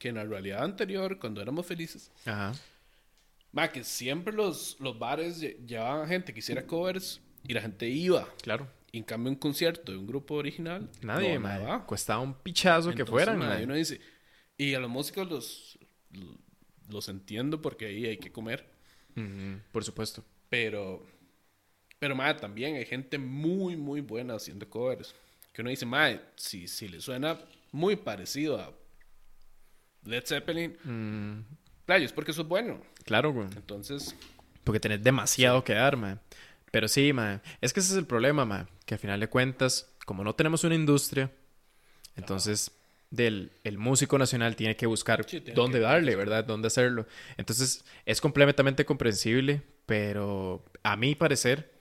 [0.03, 2.51] que en la realidad anterior, cuando éramos felices, Ajá.
[3.53, 7.87] ma, que siempre los, los bares lle- llevaban gente que hiciera covers y la gente
[7.87, 8.27] iba.
[8.41, 8.67] Claro.
[8.91, 11.59] Y en cambio un concierto de un grupo original, Nadie, no, mae.
[11.63, 11.85] nada.
[11.85, 14.01] Costaba un pichazo que Entonces, fueran, ma, uno dice,
[14.57, 15.79] y a los músicos los,
[16.89, 18.65] los entiendo porque ahí hay que comer,
[19.71, 20.21] Por supuesto.
[20.49, 21.05] pero
[21.99, 25.15] Pero, mae, también hay gente muy, muy buena haciendo covers.
[25.53, 27.39] Que uno dice, mae, si, si le suena
[27.71, 28.73] muy parecido a
[30.05, 31.41] Led Zeppelin, Mm,
[31.85, 32.81] playa, es porque eso es bueno.
[33.05, 33.47] claro, güey.
[33.55, 34.15] Entonces,
[34.63, 36.19] Porque tenés demasiado que dar, man.
[36.71, 37.41] Pero sí, man.
[37.61, 38.67] Es que ese es el problema, man.
[38.85, 41.29] Que al final de cuentas, como no tenemos una industria,
[42.15, 42.71] entonces
[43.11, 46.43] del, el músico nacional tiene que buscar Sí, tiene dónde que- darle, ¿verdad?
[46.45, 47.05] Dónde hacerlo.
[47.37, 51.71] Entonces es completamente comprensible, pero a mi parecer,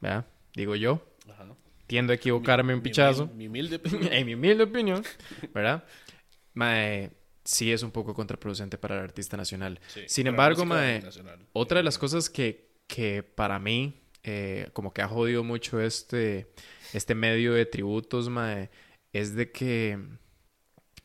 [0.00, 0.26] ¿verdad?
[0.54, 1.46] Digo yo, ajá.
[1.86, 3.26] tiendo a equivocarme un Mi- pichazo.
[3.28, 4.12] Mi, mi humilde opinión.
[4.12, 5.04] en mi humilde opinión,
[5.54, 5.84] ¿verdad?
[6.54, 7.10] Mae,
[7.44, 9.80] sí es un poco contraproducente para el artista nacional.
[9.88, 11.02] Sí, Sin embargo, mae,
[11.52, 16.52] otra de las cosas que, que para mí, eh, como que ha jodido mucho este,
[16.92, 18.70] este medio de tributos, mae,
[19.12, 19.98] es de que,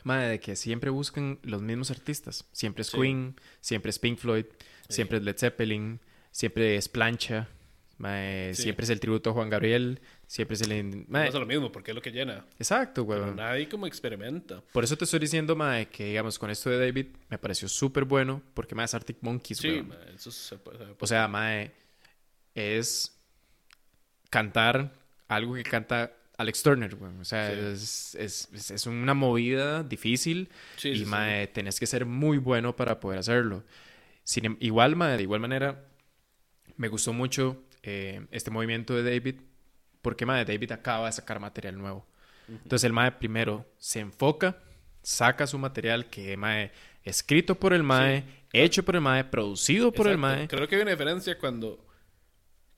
[0.03, 2.45] mae, de que siempre buscan los mismos artistas.
[2.51, 2.97] Siempre es Sí.
[2.97, 4.45] Queen, siempre es Pink Floyd,
[4.89, 5.99] siempre es Led Zeppelin,
[6.31, 7.47] siempre es Plancha,
[7.97, 8.63] mae, Sí.
[8.63, 11.05] siempre es el tributo a Juan Gabriel, siempre es el...
[11.07, 12.45] mae, Pasa lo mismo, porque es lo que llena.
[12.59, 13.35] Exacto, Pero weón.
[13.37, 14.61] nadie como experimenta.
[14.73, 18.03] Por eso te estoy diciendo, mae, que digamos, con esto de David me pareció súper
[18.05, 20.77] bueno, porque mae es Arctic Monkeys, Sí, mae, eso se puede...
[20.77, 21.71] se puede- O sea, mae,
[22.53, 23.11] es
[24.29, 24.91] cantar
[25.27, 27.19] algo que canta Alex Turner, weón.
[27.21, 28.15] O sea, Sí.
[28.17, 32.99] es, es, es- una movida difícil Sí, y, mae, tenés que ser muy bueno para
[32.99, 33.63] poder hacerlo.
[34.23, 35.85] Sin, em- igual, mae, de igual manera,
[36.77, 39.35] me gustó mucho eh, este movimiento de David,
[40.01, 42.05] porque, mae, David acaba de sacar material nuevo.
[42.47, 44.61] Entonces, el mae primero se enfoca,
[45.01, 46.71] saca su material que, mae,
[47.03, 50.37] escrito por el mae, hecho por el mae, producido por el Exacto.
[50.37, 50.47] mae.
[50.47, 51.85] Creo que hay una diferencia cuando,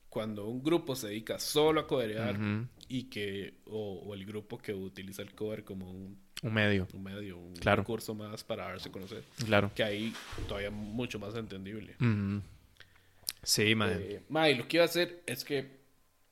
[0.08, 2.66] cuando un grupo se dedica solo a coderear Ujú.
[2.88, 7.02] y que, o, o el grupo que utiliza el cover como un, Un medio, un
[7.02, 7.82] medio, un Claro.
[7.82, 9.22] recurso más para darse a conocer.
[9.44, 9.70] claro.
[9.74, 10.14] Que ahí
[10.46, 11.94] todavía mucho más entendible.
[12.00, 12.40] Ujú.
[13.42, 14.14] Sí, mae.
[14.16, 15.78] Eh, mae, lo que iba a hacer es que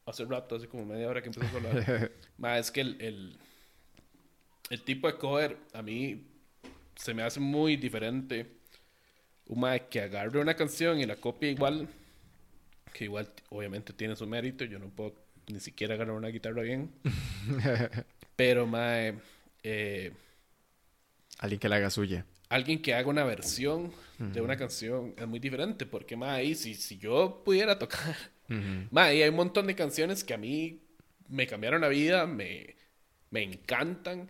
[0.07, 3.39] hace rato, hace como media hora que empezamos a hablar, mae, es que el, el,
[4.71, 6.27] el tipo de cover a mí
[6.97, 8.47] se me hace muy diferente.
[9.49, 11.89] Un mae que agarre una canción y la copia igual,
[12.93, 15.15] que igual obviamente tiene su mérito, yo no puedo
[15.47, 16.91] ni siquiera agarrar una guitarra bien,
[18.37, 19.15] pero mae,
[19.63, 20.13] eh,
[21.39, 22.27] Alguien que la haga suya.
[22.49, 26.75] alguien que haga una versión de una canción es muy diferente, porque mae, ahí si,
[26.75, 28.17] si yo pudiera tocar.
[28.91, 30.81] Ma, y hay un montón de canciones que a mí
[31.29, 32.75] me cambiaron la vida, me,
[33.31, 34.29] me encantan.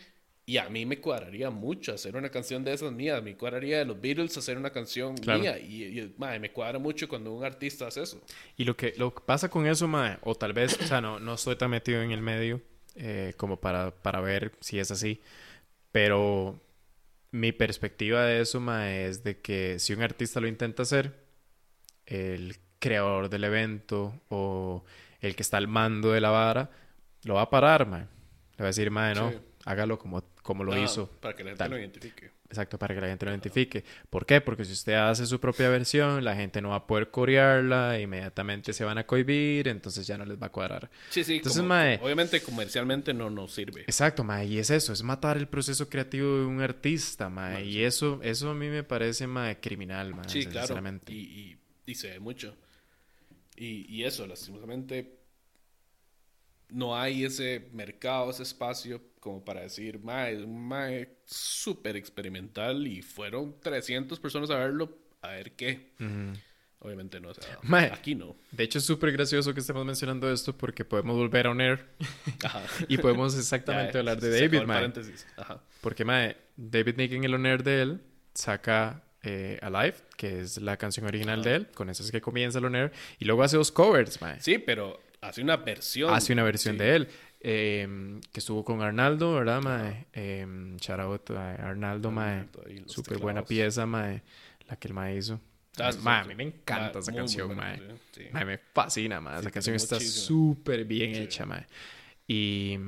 [0.49, 3.21] Y a mí me cuadraría mucho hacer una canción de esas mías.
[3.21, 5.41] Me cuadraría de los Beatles hacer una canción Claro.
[5.41, 5.59] mía.
[5.59, 8.23] Y, y, ma, me cuadra mucho cuando un artista hace eso.
[8.57, 11.19] Y lo que, lo que pasa con eso, mae, o tal vez, o sea, no,
[11.19, 12.63] no estoy tan metido en el medio
[12.95, 15.21] eh, como para, para ver si es así,
[15.93, 16.61] pero
[17.31, 21.13] mi perspectiva de eso, mae, es de que si un artista lo intenta hacer,
[22.07, 24.85] el creador del evento o
[25.21, 26.71] el que está al mando de la vara,
[27.25, 28.03] lo va a parar, mae.
[28.03, 29.39] Le va a decir, mae, no, Sí.
[29.65, 31.11] hágalo como, como lo hizo.
[31.21, 31.71] Para que la gente tal.
[31.71, 32.31] lo identifique.
[32.49, 33.85] Exacto, para que la gente lo identifique.
[34.09, 34.41] ¿Por qué?
[34.41, 38.73] Porque si usted hace su propia versión, la gente no va a poder corearla, inmediatamente
[38.73, 40.89] se van a cohibir, entonces ya no les va a cuadrar.
[41.11, 41.37] Sí, sí.
[41.37, 43.83] Entonces, como- mae- obviamente comercialmente no nos sirve.
[43.83, 47.65] Exacto, mae, y es eso, es matar el proceso creativo de un artista, mae, Mae,
[47.65, 50.81] y eso, eso a mí me parece, mae, criminal, mae, Sí, claro.
[51.09, 52.57] Y, y, y se ve mucho.
[53.57, 55.19] Y, y eso, lastimosamente,
[56.69, 63.03] no hay ese mercado, ese espacio como para decir, mae, un mae súper experimental y
[63.03, 65.91] fueron 300 personas a verlo, a ver qué.
[65.99, 66.39] Ujú.
[66.79, 67.91] Obviamente no, o sea, Mae.
[67.93, 68.37] aquí no.
[68.53, 71.85] De hecho, es súper gracioso que estemos mencionando esto porque podemos volver a Oner
[72.45, 72.63] Ajá.
[72.89, 74.93] y podemos exactamente Ya, hablar de David, mae.
[75.37, 75.61] Ajá.
[75.81, 78.01] Porque, mae, David Nick en el honor de él
[78.35, 81.49] saca eh, Alive, que es la canción original Ajá.
[81.51, 84.41] de él, con eso es que comienza el honor, y luego hace dos covers, mae.
[84.41, 86.15] Sí, pero hace una versión.
[86.15, 86.85] Hace una versión Sí.
[86.85, 87.09] de él,
[87.49, 90.07] eh, que estuvo con Arnaldo, ¿verdad, mae?
[90.13, 90.45] Eh,
[90.81, 92.47] shout out a Arnaldo, mae.
[92.87, 94.23] Súper buena pieza, mae,
[94.69, 95.41] la que el mae hizo.
[95.79, 97.77] Ah, Mae, a mí me encanta esa muy, muy canción, mae.
[97.79, 98.23] canción, sí.
[98.33, 99.35] Mae, me fascina, mae.
[99.35, 101.23] Sí, Esa canción está súper bien Sí.
[101.23, 101.67] hecha, mae.
[102.27, 102.79] Y,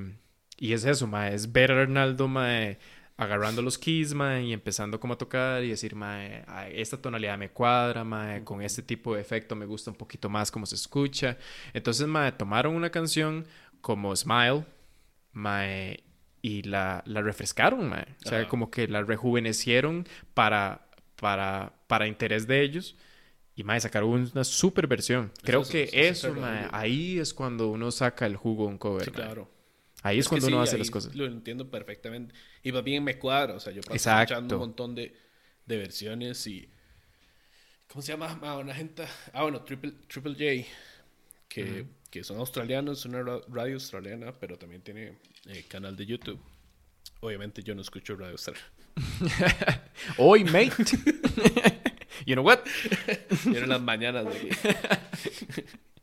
[0.58, 1.34] y es eso, mae.
[1.34, 2.78] Es ver a Arnaldo, mae,
[3.18, 7.36] agarrando los keys, mae, y empezando como a tocar y decir, mae, a esta tonalidad
[7.36, 10.76] me cuadra, mae, con este tipo de efecto me gusta un poquito más cómo se
[10.76, 11.36] escucha.
[11.74, 13.44] Entonces, mae, tomaron una canción
[13.80, 14.64] como Smile,
[15.32, 16.04] mae,
[16.42, 18.06] y la, la refrescaron, mae.
[18.24, 22.96] O sea, como que la rejuvenecieron para, para, para interés de ellos.
[23.54, 25.32] Y mae, sacaron una super versión.
[25.42, 29.04] Creo eso, que eso mae, ahí es cuando uno saca el jugo de un cover.
[29.04, 29.50] Sí, claro.
[30.02, 31.14] Ahí es, cuando sí, uno hace las cosas.
[31.16, 32.34] Lo entiendo perfectamente.
[32.62, 33.54] Y más bien me cuadra.
[33.54, 34.34] O sea, yo paso Exacto.
[34.34, 35.16] escuchando un montón de,
[35.66, 36.70] de versiones y.
[37.88, 38.38] ¿Cómo se llama?
[38.42, 39.04] Ah, una gente.
[39.32, 40.68] Ah, bueno, Triple, Triple J.
[41.48, 46.06] que, que son australianos, es una ra- radio australiana, pero también tiene eh, canal de
[46.06, 46.40] YouTube.
[47.20, 48.68] Obviamente yo no escucho radio australiana.
[50.18, 50.70] Hoy, mate.
[52.26, 52.60] you know what?
[53.46, 54.48] Y eran las mañanas de aquí.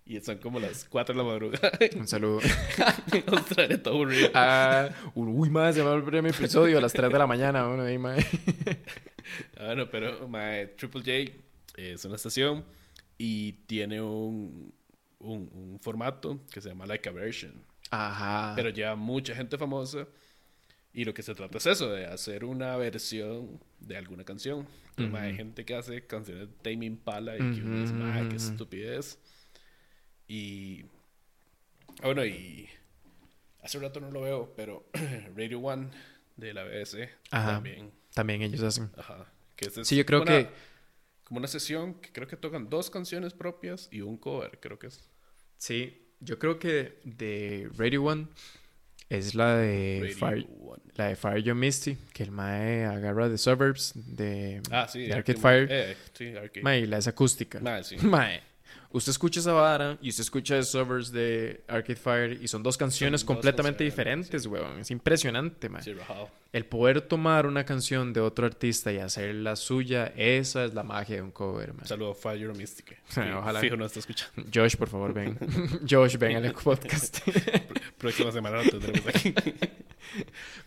[0.05, 1.71] Y son como las 4 de la madrugada.
[1.95, 2.39] Un saludo.
[3.27, 4.29] Australia todo aburrido.
[4.35, 7.65] Ah, uy, más, se va volver mi episodio a las 3 de la mañana.
[7.67, 8.23] Bueno, ahí, mae.
[9.57, 11.37] Ah, Bueno, pero mae, Triple J
[11.77, 12.63] es una estación
[13.17, 14.71] y tiene un,
[15.19, 17.63] un, un formato que se llama Like a Version.
[17.91, 18.53] Ajá.
[18.55, 20.07] Pero lleva mucha gente famosa.
[20.93, 24.65] Y lo que se trata es eso, de hacer una versión de alguna canción.
[24.91, 28.29] Entonces, mae, hay gente que hace canciones de Tame Impala y que uno dice, mae,
[28.29, 29.19] qué estupidez.
[30.27, 30.83] Y.
[32.01, 32.67] ah, bueno, y.
[33.61, 34.85] Hace rato no lo veo, pero
[35.35, 35.89] Radio One
[36.37, 37.53] de la BBC Ajá.
[37.53, 37.91] también.
[38.13, 38.89] También ellos hacen.
[38.97, 39.25] Ajá.
[39.55, 40.49] Que es Sí, yo creo una- que-
[41.25, 44.87] Como una sesión que creo que tocan dos canciones propias y un cover, creo que
[44.87, 45.09] es.
[45.57, 48.27] Sí, yo creo que de Radio One
[49.09, 50.83] es la de Radio Fire, One.
[50.95, 55.01] la de Fire Your Misty, que el mae agarra de Suburbs de, Ah, sí.
[55.07, 55.67] de Arcade Arcade Fire.
[55.71, 56.61] Eh, sí, Arcade.
[56.63, 57.59] Mae, la es acústica.
[57.59, 57.97] Mae, sí.
[58.01, 58.41] Mae,
[58.97, 63.21] usted escucha esa vara y usted escucha Suburbs de Arcade Fire y son dos canciones
[63.21, 64.79] Son dos completamente canciones, diferentes, weón.
[64.79, 65.83] Es impresionante, mae.
[65.83, 66.29] Sí, rajado.
[66.53, 71.17] El poder tomar una canción de otro artista y hacerla suya, esa es la magia
[71.17, 71.81] de un cover, mae.
[71.81, 72.97] Un saludo a Fire Mystic.
[73.37, 73.59] Ojalá.
[73.59, 74.43] Fijo, no está escuchando.
[74.53, 75.37] Josh, por favor, ven.
[75.89, 77.19] Josh, ven al podcast.
[77.97, 79.33] Próxima semana lo tendremos aquí.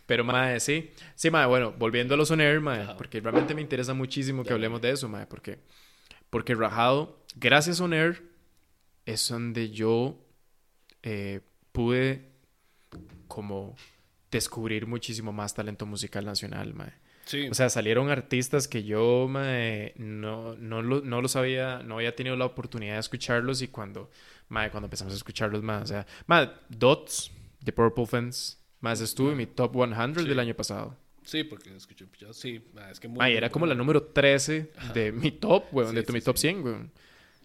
[0.04, 0.90] Pero, mae, sí.
[1.14, 2.96] Sí, mae, bueno, volviendo a los on air, Ajá.
[2.98, 5.58] porque realmente me interesa muchísimo que hablemos de eso, mae, porque,
[6.28, 8.22] porque Rajado, gracias a on air,
[9.06, 10.18] es donde yo
[11.02, 11.40] eh,
[11.72, 12.28] pude
[13.26, 13.76] como
[14.30, 16.92] descubrir muchísimo más talento musical nacional, mae.
[17.24, 17.46] Sí.
[17.50, 22.16] O sea, salieron artistas que yo mae, no, no, lo, no los había, no había
[22.16, 24.10] tenido la oportunidad de escucharlos y cuando,
[24.48, 29.30] mae, cuando empezamos a escucharlos más, o sea, mae, Dots de Purple Fence, más estuvo
[29.30, 30.40] en mi top 100 del Sí.
[30.40, 30.96] año pasado.
[31.22, 32.32] sí, porque escuché un pichado.
[32.32, 33.18] Sí, es que muy.
[33.18, 36.20] Mae, era como la número 13 de mi top, weón, Sí, de tu- sí, mi
[36.22, 36.40] top sí.
[36.48, 36.90] 100, weón.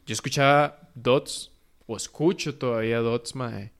[0.05, 1.51] Yo escuchaba Dots,
[1.85, 3.71] o escucho todavía Dots, mae,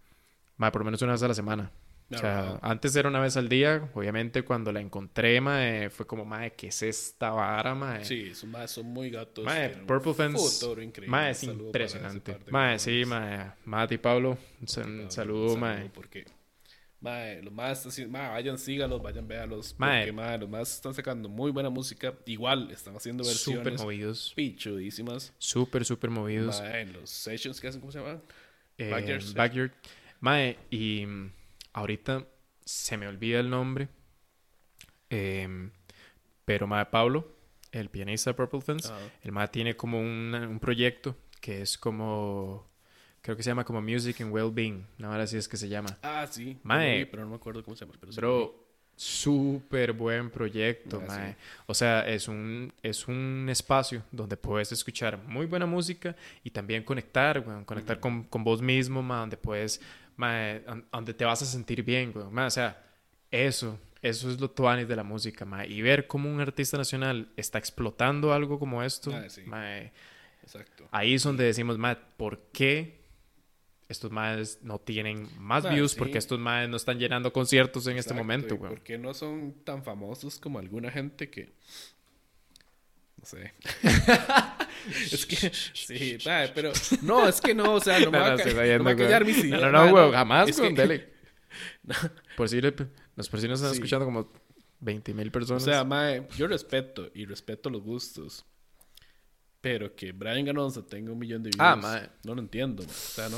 [0.58, 1.72] mae, por lo menos una vez a la semana.
[2.12, 3.90] O sea, antes era una vez al día.
[3.96, 8.06] Obviamente, cuando la encontré, mae, fue como, mae, ¿qué es esta vara, mae?
[8.06, 9.44] Sí, son, mae, son muy gatos.
[9.44, 10.68] Mae, Purple Fence.
[11.08, 12.38] Mae, es impresionante.
[12.52, 13.54] Mae, sí, mae.
[13.66, 15.90] Mati y Pablo, un saludo, mae.
[15.90, 16.26] Porque,
[17.04, 19.76] mae, los más están haciendo- mae, vayan, sígalos, vayan, véalos.
[19.78, 20.00] Mae.
[20.00, 22.14] Porque, mae, los más están sacando muy buena música.
[22.26, 24.34] Igual, están haciendo Súper versiones movidos.
[24.36, 25.34] pichudísimas.
[25.38, 26.60] Súper, súper movidos.
[26.62, 28.22] Mae, en los sessions que hacen, ¿cómo se llaman?
[28.78, 29.34] Eh, Backyard.
[29.36, 29.72] Backyard.
[30.22, 31.32] Mae, y mm,
[31.74, 32.26] ahorita
[32.66, 33.90] se me olvida el nombre.
[35.10, 35.72] Em,
[36.46, 37.28] pero mae, Pablo,
[37.72, 38.90] el pianista de Purple Fence,
[39.22, 42.72] el mae tiene como un proyecto que es como.
[43.24, 44.86] Creo que se llama como Music and Wellbeing.
[45.02, 45.98] Ahora sí es que se llama.
[46.04, 46.58] Ah, sí.
[46.62, 47.00] Mae.
[47.00, 47.98] vi, pero no me acuerdo cómo se llama.
[48.00, 48.64] Pero sí Bro,
[48.96, 51.32] súper buen proyecto, Ah, mae.
[51.32, 51.38] sí.
[51.68, 56.84] O sea, es un, es un espacio donde puedes escuchar muy buena música y también
[56.84, 59.82] conectar, weón, conectar con, con vos mismo, mae, donde puedes,
[60.18, 62.34] mae, on- donde te vas a sentir bien, weón.
[62.34, 62.84] Mae, o sea,
[63.32, 65.68] eso, eso es lo tuanis de la música, mae.
[65.70, 69.44] Y ver cómo un artista nacional está explotando algo como esto, Ah, sí.
[69.46, 69.92] mae.
[70.44, 70.90] Exacto.
[70.92, 73.02] ahí es donde decimos, mae, ¿por qué
[73.94, 75.92] estos maes no tienen más Mae, views?
[75.94, 75.98] sí.
[75.98, 78.70] Porque estos maes no están llenando conciertos en este Exacto, momento, y weón.
[78.74, 81.54] ¿Por qué no son tan famosos como alguna gente que...
[83.18, 83.54] No sé.
[85.12, 85.52] es que...
[85.74, 86.72] Sí, mae, pero...
[87.02, 88.84] No, es que no, o sea, no me No, va no, a, ca- no jodiendo,
[88.84, 89.06] me va a güey.
[89.08, 89.62] callar mis No, ideas.
[89.62, 91.14] no, no, güey, jamás, güey, que- dele.
[92.36, 92.74] Por si, le-
[93.16, 93.78] nos, por si nos están Sí.
[93.78, 94.32] escuchando como
[94.80, 95.64] 20 mil O personas.
[95.64, 98.44] sea, mae, yo respeto y respeto los gustos.
[99.62, 101.60] Pero que Brian Ganosa tenga un millón de views.
[101.62, 102.10] Ah, mae.
[102.24, 102.92] No lo entiendo, mae.
[102.92, 103.38] O sea, no.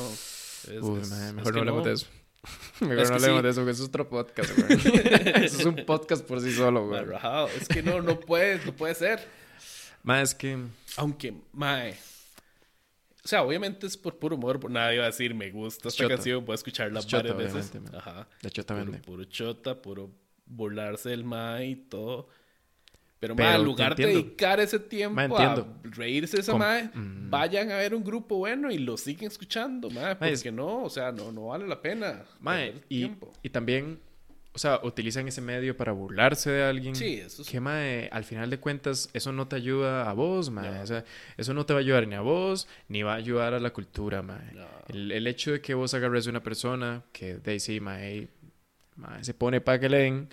[0.68, 1.88] Es, Uy, es- es mejor no hablemos no.
[1.90, 2.08] de eso.
[2.82, 3.44] Mejor Es no hablemos sí.
[3.44, 4.80] de eso, porque eso es otro podcast, güey.
[5.46, 7.02] eso es un podcast por sí solo, güey.
[7.02, 7.48] Mae, rajado.
[7.60, 9.28] Es que no, no puede, no puede ser.
[10.04, 10.58] Mae, es que...
[10.98, 11.94] Aunque, mae.
[13.24, 14.60] O sea, obviamente es por puro humor.
[14.60, 16.16] por- Nadie va a decir, me gusta esta chota.
[16.16, 17.82] canción, voy a escucharla Es chota, varias veces.
[17.82, 17.96] man.
[17.96, 18.28] Ajá.
[18.44, 19.02] De hecho, Puro, también.
[19.02, 20.12] puro chota, puro
[20.46, 22.28] burlarse del mae y todo.
[23.26, 27.30] Pero, Pero en lugar de dedicar ese tiempo a reírse de esa mae, Mm.
[27.30, 30.16] vayan a ver un grupo bueno y lo siguen escuchando, mae.
[30.16, 32.24] Porque es- no, o sea, no, no vale la pena.
[32.44, 34.00] Perder y, también,
[34.54, 36.96] o sea, utilizan ese medio para burlarse de alguien.
[36.96, 37.52] Sí, eso sí.
[37.52, 40.50] Que, mae, al final de cuentas, eso no te ayuda a vos.
[40.50, 40.62] No.
[40.82, 41.04] O sea,
[41.38, 43.72] eso no te va a ayudar ni a vos, ni va a ayudar a la
[43.72, 44.22] cultura.
[44.22, 44.36] No.
[44.88, 48.30] El, el hecho de que vos agarres a una persona que de ahí sí, mae,
[49.22, 50.30] se pone para que le den,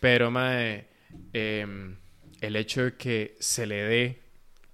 [0.00, 0.88] pero, mae,
[1.32, 1.96] em,
[2.42, 4.20] el hecho de que se le dé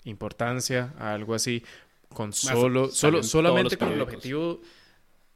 [0.05, 1.63] importancia a algo así,
[2.09, 4.61] con solo, solo solamente con el objetivo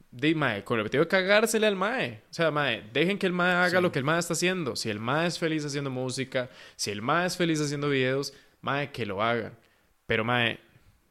[0.09, 2.21] de mae, con el objetivo de cagársele al mae.
[2.29, 3.81] O sea, mae, dejen que el mae haga Sí.
[3.83, 4.75] lo que el mae está haciendo.
[4.75, 8.91] Si el mae es feliz haciendo música, si el mae es feliz haciendo videos, mae,
[8.91, 9.53] que lo haga.
[10.07, 10.59] Pero mae,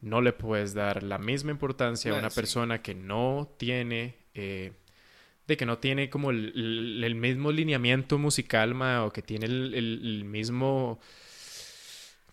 [0.01, 2.37] no le puedes dar la misma importancia a una sí.
[2.37, 4.73] persona que no tiene eh,
[5.53, 9.47] de que no tiene como el, el- el mismo lineamiento musical, mae, o que tiene
[9.47, 11.01] el, mismo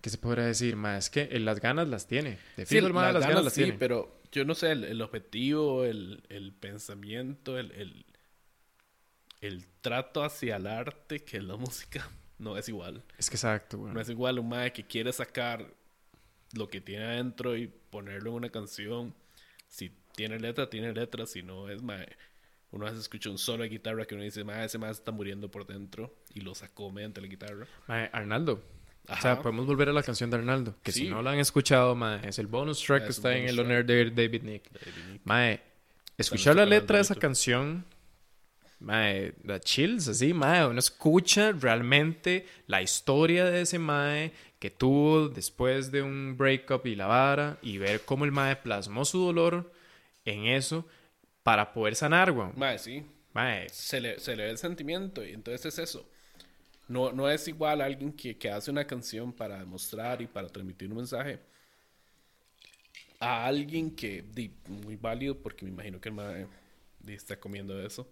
[0.02, 0.98] ¿Qué se podrá decir, ma?
[0.98, 2.38] Es que eh, las ganas las tiene.
[2.56, 3.78] De Sí, el mae las ganas las sí, tiene.
[3.78, 7.72] pero yo no sé, el, el objetivo, el, el pensamiento, el,
[9.42, 12.10] el, trato hacia el arte que la música
[12.40, 13.04] no es igual.
[13.18, 13.94] Es que exacto, güey.
[13.94, 15.66] No es igual un mae que quiere sacar
[16.54, 19.14] lo que tiene adentro y ponerlo en una canción.
[19.68, 21.26] Si tiene letra, tiene letra.
[21.26, 22.08] Si no, es mae.
[22.72, 25.50] Uno veces escucha un solo de guitarra que uno dice, mae, ese mae está muriendo
[25.50, 27.66] por dentro y lo sacó mediante la guitarra.
[27.88, 28.62] Mae, Arnaldo.
[29.08, 29.22] O Ajá.
[29.22, 30.76] sea, podemos volver a la canción de Arnaldo.
[30.84, 31.10] Que si Sí.
[31.10, 33.60] no la han escuchado, mae, es el bonus track Ah, que es está en el
[33.60, 34.70] honor de David Nick.
[34.72, 35.22] David Nick.
[35.24, 35.62] Mae,
[36.18, 37.86] escuchar la letra de esa canción,
[38.80, 40.66] mae, da chills, así, mae.
[40.68, 46.96] Uno escucha realmente la historia de ese mae que tuvo después de un breakup y
[46.96, 49.72] la vara y ver cómo el mae plasmó su dolor
[50.26, 50.86] en eso
[51.50, 52.54] para poder sanar, weón.
[52.56, 53.04] Mae, sí.
[53.34, 56.08] Mae, se le, se le ve el sentimiento y entonces es eso.
[56.88, 60.48] No, no es igual a alguien que, que hace una canción para demostrar y para
[60.48, 61.40] transmitir un mensaje
[63.20, 66.46] a alguien que, di, muy válido, porque me imagino que el mae,
[67.00, 68.08] di, está comiendo eso,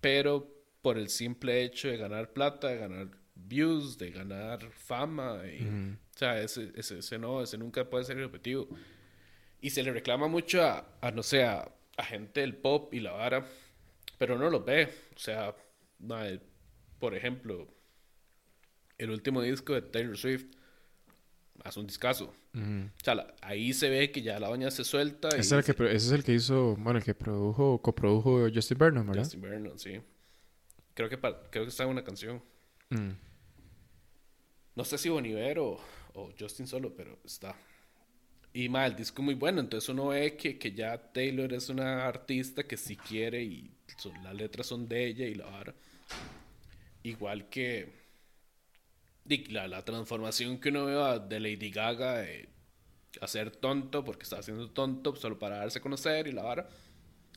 [0.00, 0.48] pero
[0.80, 6.16] por el simple hecho de ganar plata, de ganar views, de ganar fama, y, o
[6.16, 8.68] sea, ese, ese, ese no, ese nunca puede ser el objetivo.
[9.60, 11.68] Y se le reclama mucho a, a, no sé, a,
[11.98, 13.46] a gente del pop y la vara,
[14.16, 14.88] pero no lo ve.
[15.14, 15.54] O sea,
[16.98, 17.68] por ejemplo,
[18.96, 20.46] el último disco de Taylor Swift
[21.64, 22.32] hace un discazo.
[22.54, 25.28] O sea, la- ahí se ve que ya la doña se suelta.
[25.36, 27.80] y ese es, el que, pro- ese es el que hizo, bueno, el que produjo,
[27.82, 29.22] coprodujo Justin Vernon, ¿verdad?
[29.24, 30.00] Justin Vernon, sí.
[30.94, 32.42] Creo que, creo que está en una canción.
[32.90, 33.10] Mm.
[34.74, 35.80] No sé si Boniver o,
[36.14, 37.54] o Justin solo, pero está.
[38.52, 39.60] Y mal, el disco es muy bueno.
[39.60, 44.22] Entonces uno ve que, que ya Taylor es una artista que si quiere y son-
[44.24, 45.74] las letras son de ella y la vara.
[47.02, 47.92] Igual que
[49.50, 52.48] la, la transformación que uno ve de Lady Gaga de
[53.20, 56.68] hacer tonto porque está haciendo tonto solo para darse a conocer y la vara.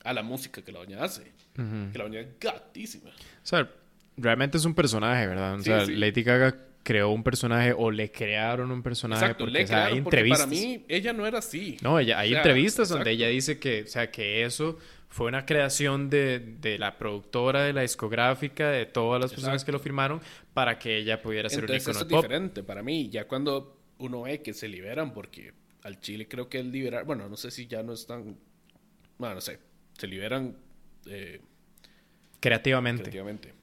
[0.03, 1.31] A la música que la doña hace.
[1.55, 3.09] Que la doña es gatísima.
[3.11, 3.13] O
[3.45, 3.69] sea,
[4.17, 5.55] realmente es un personaje, ¿verdad?
[5.55, 5.95] O Sí, sea, sí.
[5.95, 9.23] Lady Gaga creó un personaje o le crearon un personaje.
[9.25, 10.47] Exacto, porque, le o sea, hay crearon porque entrevistas.
[10.47, 11.77] para mí ella no era así.
[11.81, 14.77] No, ella, hay O sea, entrevistas donde ella dice que, o sea, que eso
[15.09, 19.65] fue una creación de, de la productora, de la discográfica, de todas las personas Exacto.
[19.65, 20.21] que lo firmaron
[20.53, 22.23] para que ella pudiera ser Entonces un eso icono es pop.
[22.23, 23.09] diferente para mí.
[23.09, 25.53] Ya cuando uno ve que se liberan, porque
[25.83, 28.37] al Chile creo que es liberar, bueno, no sé si ya no están,
[29.17, 29.59] bueno, no sé,
[29.97, 30.55] se liberan
[31.07, 31.41] eh,
[32.39, 33.03] Creativamente.
[33.03, 33.53] creativamente.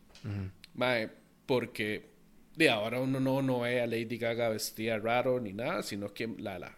[0.74, 1.08] Mae,
[1.46, 2.10] porque
[2.59, 6.26] de ahora uno no, no ve a Lady Gaga vestida raro ni nada, sino que
[6.38, 6.74] la, la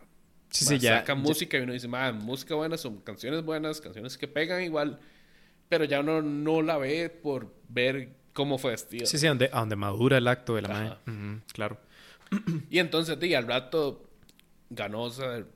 [0.50, 0.98] Sí, sí, ya.
[0.98, 4.98] saca ya- música y uno dice, música buena, son canciones buenas, canciones que pegan igual,
[5.68, 9.06] pero ya uno no la ve por ver cómo fue vestida.
[9.06, 10.96] Sí, sí, donde, donde madura el acto de la madre.
[11.06, 11.78] Ujú, claro.
[12.68, 14.08] Y entonces, di, al rato,
[14.70, 15.46] Ganosa, el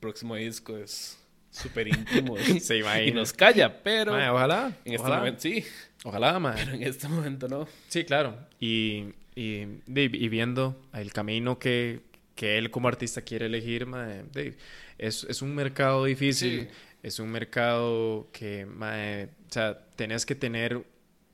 [0.00, 1.18] próximo disco es
[1.50, 3.04] súper íntimo Se imagina.
[3.06, 4.72] y nos calla, pero ojalá.
[4.84, 5.16] en este ojalá.
[5.18, 5.64] momento sí,
[6.04, 6.54] Ojalá, mae.
[6.56, 7.66] pero en este momento no.
[7.88, 8.36] Sí, claro.
[8.60, 9.06] Y,
[9.38, 12.00] y, y viendo el camino que,
[12.34, 14.56] que él como artista quiere elegir, de-
[14.98, 16.62] es, es un mercado difícil.
[16.62, 16.68] Sí.
[17.00, 20.84] Es un mercado que, o sea, tenés que tener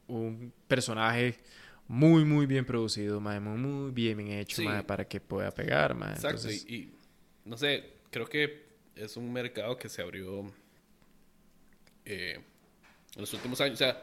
[0.06, 1.38] un personaje
[1.88, 4.68] muy, muy bien producido, muy, muy bien hecho, Sí.
[4.86, 5.92] para que pueda pegar.
[5.92, 6.94] Exacto, Entonces, y, y,
[7.46, 10.52] no sé, creo que es un mercado que se abrió
[12.04, 12.38] eh,
[13.14, 13.74] en los últimos años.
[13.74, 14.02] O sea,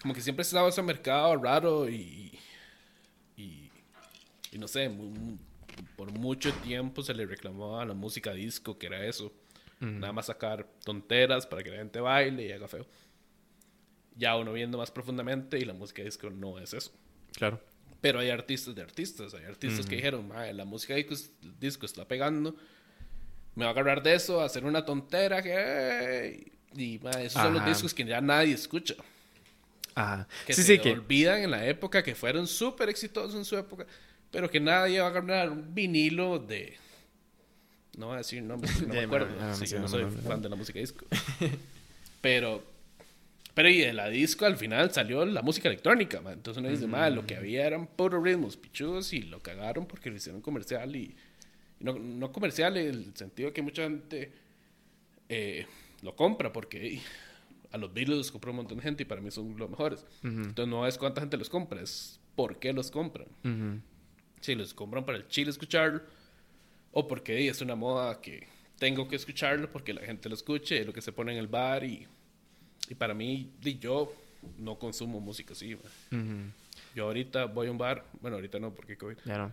[0.00, 2.38] como que siempre estaba ese mercado raro y,
[4.54, 5.38] y no sé, mu- mu-
[5.96, 9.32] por mucho tiempo se le reclamaba a la música disco que era eso.
[9.80, 12.86] Nada más sacar tonteras para que la gente baile y haga feo.
[14.16, 16.92] Ya uno viendo más profundamente y la música disco no es eso.
[17.36, 17.60] claro.
[18.00, 19.32] Pero hay artistas de artistas.
[19.32, 21.14] Hay artistas que dijeron, "Mae, la música disco,
[21.58, 22.54] disco está pegando.
[23.54, 25.42] Me va a agarrar de eso, a hacer una tontera.
[25.42, 26.52] Que...
[26.76, 27.70] Y mae, esos son los Ajá.
[27.70, 28.94] discos que ya nadie escucha.
[29.94, 30.28] Ajá.
[30.46, 30.92] Que sí, se sí, que...
[30.92, 33.86] olvidan en la época, que fueron súper exitosos en su época.
[34.34, 36.74] Pero que nadie va a agarrar un vinilo de...
[37.96, 39.28] No voy a decir nombres, no me acuerdo.
[39.36, 41.06] no, no, no, Sí, yo no, soy fan de la música disco.
[42.20, 42.62] Pero...
[43.54, 46.32] Pero y de la disco al final salió la música electrónica, man.
[46.32, 50.10] Entonces uno dice, "Ma, lo que había eran puros ritmos pichudos y lo cagaron porque
[50.10, 51.14] lo hicieron comercial y,
[51.78, 54.32] No, no comercial en el sentido que mucha gente
[55.28, 55.66] eh,
[56.02, 57.00] lo compra porque
[57.70, 60.04] a los Beatles los compra un montón de gente y para mí son los mejores.
[60.24, 63.28] Entonces no es cuánta gente los compra, es por qué los compran.
[63.44, 63.80] Ujú.
[64.44, 66.02] Si los compran para el chile escucharlo
[66.92, 68.46] o porque es una moda que
[68.78, 71.46] tengo que escucharlo porque la gente lo escuche, es lo que se pone en el
[71.46, 72.06] bar y,
[72.90, 74.12] y para mí, di, yo
[74.58, 75.76] no consumo música así.
[76.10, 76.20] man.
[76.22, 76.52] Ujú.
[76.94, 79.52] Yo ahorita voy a un bar, bueno, ahorita no porque COVID, Ya no.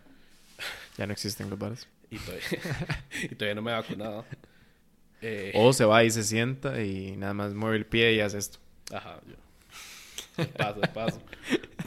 [0.98, 1.88] Ya no existen los bares.
[2.10, 2.44] y todavía,
[3.24, 4.26] y todavía no me he vacunado.
[5.22, 8.40] Eh, O se va y se sienta y nada más mueve el pie y hace
[8.40, 8.60] esto.
[8.94, 9.36] Ajá, yo.
[10.58, 11.22] Paso, paso.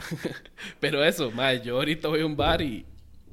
[0.79, 2.85] Pero eso, madre, yo ahorita voy a un bar y,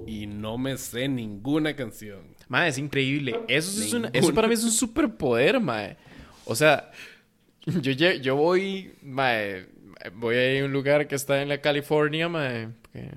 [0.06, 2.20] y no me sé ninguna canción.
[2.48, 3.38] Mae, es increíble.
[3.48, 5.96] Eso, es una- eso para mí es un superpoder, mae.
[6.44, 6.90] O sea,
[7.66, 9.66] yo, yo voy, mae,
[10.14, 12.68] voy a ir a un lugar que está en la California, mae.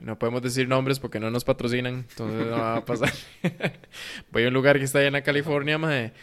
[0.03, 3.11] no podemos decir nombres porque no nos patrocinan, entonces no va a pasar.
[4.31, 6.13] voy a un lugar que está ahí en la California, mae.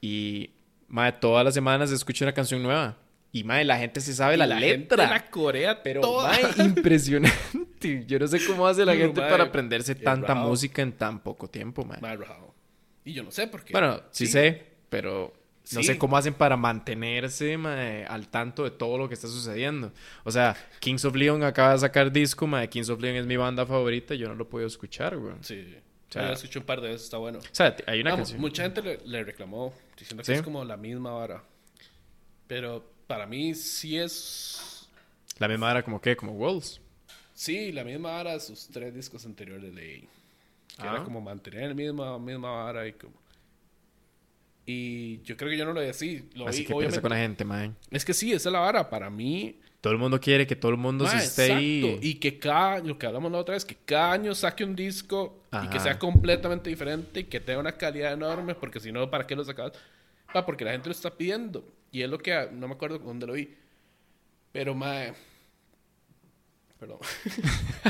[0.00, 0.50] Y,
[0.88, 2.96] mae, todas las semanas escucho una canción nueva.
[3.30, 5.10] Y, mae, la gente se sabe Y la, gente letra.
[5.10, 6.30] la corea Pero, toda.
[6.30, 7.36] mae, impresionante.
[7.80, 11.48] Yo no sé cómo hace la gente para aprenderse qué tanta música en tan poco
[11.48, 11.84] tiempo.
[11.84, 12.54] Mae, rajado.
[13.04, 13.72] Y yo no sé por qué.
[13.72, 15.32] Bueno, sí, sé, pero
[15.72, 15.84] no Sí.
[15.84, 19.92] sé cómo hacen para mantenerse mae, al tanto de todo lo que está sucediendo.
[20.24, 22.68] O sea, Kings of Leon acaba de sacar disco, mae.
[22.68, 25.34] Kings of Leon es mi banda favorita, yo no lo puedo escuchar, güey.
[25.42, 25.76] Sí.
[26.08, 27.38] O sea- yo lo escuché un par de veces, está bueno.
[27.38, 28.40] O sea, hay una Ah, canción.
[28.40, 30.32] Mucha gente le, le reclamó, diciendo que ¿Sí?
[30.32, 31.42] es como la misma vara.
[32.46, 34.88] Pero para mí sí es...
[35.38, 36.80] La misma era como que, como Walls.
[37.38, 40.00] Sí, la misma vara de sus tres discos anteriores de.
[40.76, 40.94] Que Ah.
[40.94, 43.14] era como mantener la misma, misma vara y como...
[44.66, 46.28] Y yo creo que yo no lo vi así.
[46.34, 47.00] Lo Así vi, que obviamente.
[47.00, 47.70] con la gente, mae.
[47.92, 48.90] Es que sí, esa es la vara.
[48.90, 51.84] Para mí, Todo el mundo quiere que todo el mundo Ma, se esté ahí.
[51.84, 52.06] exacto.
[52.06, 55.40] Y que cada, lo que hablamos la otra vez, que cada año saque un disco
[55.62, 59.26] y que sea completamente diferente y que tenga una calidad enorme, porque si no, ¿para
[59.28, 59.72] qué lo sacabas?
[60.34, 61.64] Ah, porque la gente lo está pidiendo.
[61.92, 63.54] Y es lo que, no me acuerdo dónde lo vi.
[64.52, 65.14] Pero, mae.
[66.78, 66.98] Perdón.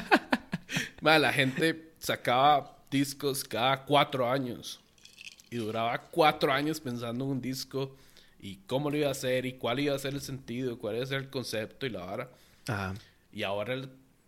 [1.01, 4.81] mae, la gente sacaba discos cada cuatro años.
[5.51, 7.97] Y duraba cuatro años pensando en un disco
[8.41, 11.05] y cómo lo iba a hacer y cuál iba a ser el sentido, cuál iba
[11.05, 12.31] a ser el concepto y la vara.
[12.67, 12.95] Ajá.
[13.33, 13.81] Y ahora,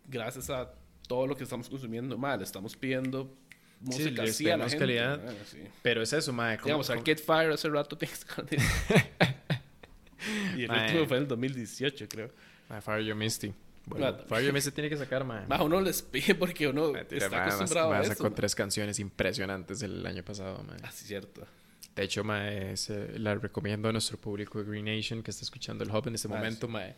[0.07, 0.71] gracias a
[1.07, 3.31] todo lo que estamos consumiendo, mal, estamos pidiendo
[3.81, 4.79] música le así a la gente.
[4.79, 5.23] calidad.
[5.23, 5.59] mae, sí.
[5.83, 8.57] Pero es eso, como- Digamos, Arcade Fire hace rato tienes que-
[10.57, 10.85] Y el Mae.
[10.87, 12.31] último fue en el 2018, creo.
[12.69, 13.53] mae, Fire Your Misty.
[13.85, 15.45] Bueno, Ma- Fire Your Misty tiene que sacar, mae.
[15.47, 18.11] Más uno les pide porque uno Mentira, está mae, acostumbrado mae, a eso.
[18.11, 18.31] sacó mae.
[18.33, 20.77] tres canciones impresionantes el año pasado, mae.
[20.83, 21.45] Ah, sí, cierto.
[21.95, 25.83] De hecho, mae, se- la recomiendo a nuestro público de Green Nation que está escuchando
[25.83, 26.95] el Hub en este Ah, momento, mae.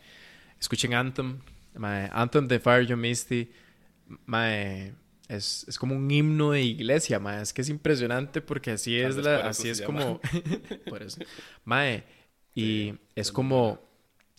[0.60, 1.38] Escuchen Anthem,
[1.74, 2.08] mae.
[2.12, 3.50] Anthem de Fire Your Misty.
[5.26, 7.40] Es, es como un himno de iglesia, mae.
[7.42, 10.20] Es que es impresionante porque así es la, así es como,
[10.88, 11.18] por eso,
[11.64, 12.04] mae.
[12.54, 13.80] Y Sí, es como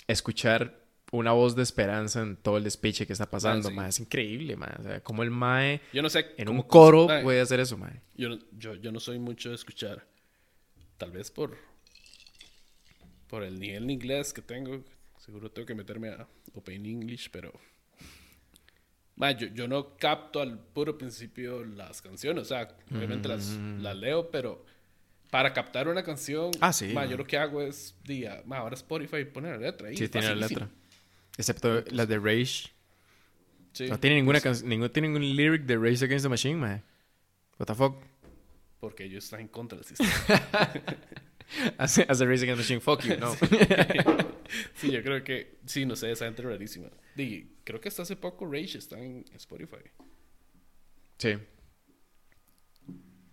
[0.08, 0.85] escuchar
[1.16, 3.76] una voz de esperanza en todo el despiche que está pasando, Ah, sí.
[3.76, 3.90] mae.
[3.90, 4.72] Es increíble, mae.
[4.80, 6.28] O sea, como el mae Yo no sé.
[6.38, 8.02] en un coro mae, puede hacer eso, mae.
[8.16, 10.06] Yo, no- yo, yo no soy mucho de escuchar.
[10.98, 11.58] Tal vez por.
[13.28, 14.84] Por el nivel en inglés que tengo.
[15.18, 17.52] Seguro tengo que meterme a Open English, pero.
[19.18, 22.44] Yo, yo no capto al puro principio las canciones.
[22.44, 23.48] O sea, obviamente las,
[23.80, 24.66] las leo, pero.
[25.32, 26.52] Para captar una canción.
[26.62, 27.06] Ah, sí, ma, ma.
[27.08, 27.96] yo lo que hago es.
[28.04, 29.98] Día, ma, ahora Spotify pone la letra ahí.
[29.98, 30.70] Sí, tiene la letra.
[31.38, 32.70] Excepto las de Rage.
[33.74, 36.84] Sí, No tiene ninguna canción, ningún, tiene ningún lyric de Rage Against the Machine, man.
[37.60, 38.02] What the fuck?
[38.80, 40.12] Porque ellos están en contra del sistema.
[41.78, 43.36] Hace, hace Rage Against the Machine, fuck you, no.
[44.76, 45.58] Sí, yo creo que.
[45.66, 46.88] Sí, no sé, esa gente es rarísima.
[47.16, 49.78] Di, creo que hasta hace poco Rage está en Spotify.
[51.18, 51.38] sí,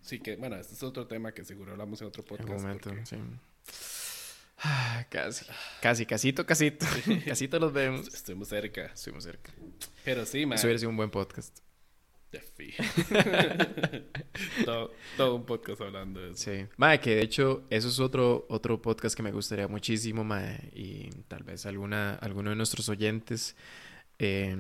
[0.00, 2.50] Sí, que bueno, este es otro tema que seguro hablamos en otro en podcast.
[2.50, 3.16] un momento, porque sí.
[5.10, 5.44] Casi,
[5.80, 6.86] casi, casito, casito.
[7.26, 8.06] casito los vemos.
[8.14, 8.86] Estuvimos cerca.
[8.86, 9.50] Estuvimos cerca.
[10.04, 10.56] Pero sí, man.
[10.56, 11.58] Eso hubiera sido un buen podcast.
[12.30, 12.82] De fijo.
[14.64, 16.38] todo, todo un podcast hablando de eso.
[16.50, 16.66] Sí.
[16.76, 20.70] Mae, que de hecho, eso es otro, otro podcast que me gustaría muchísimo, mae.
[20.74, 23.56] Y tal vez alguna, alguno de nuestros oyentes
[24.18, 24.56] eh,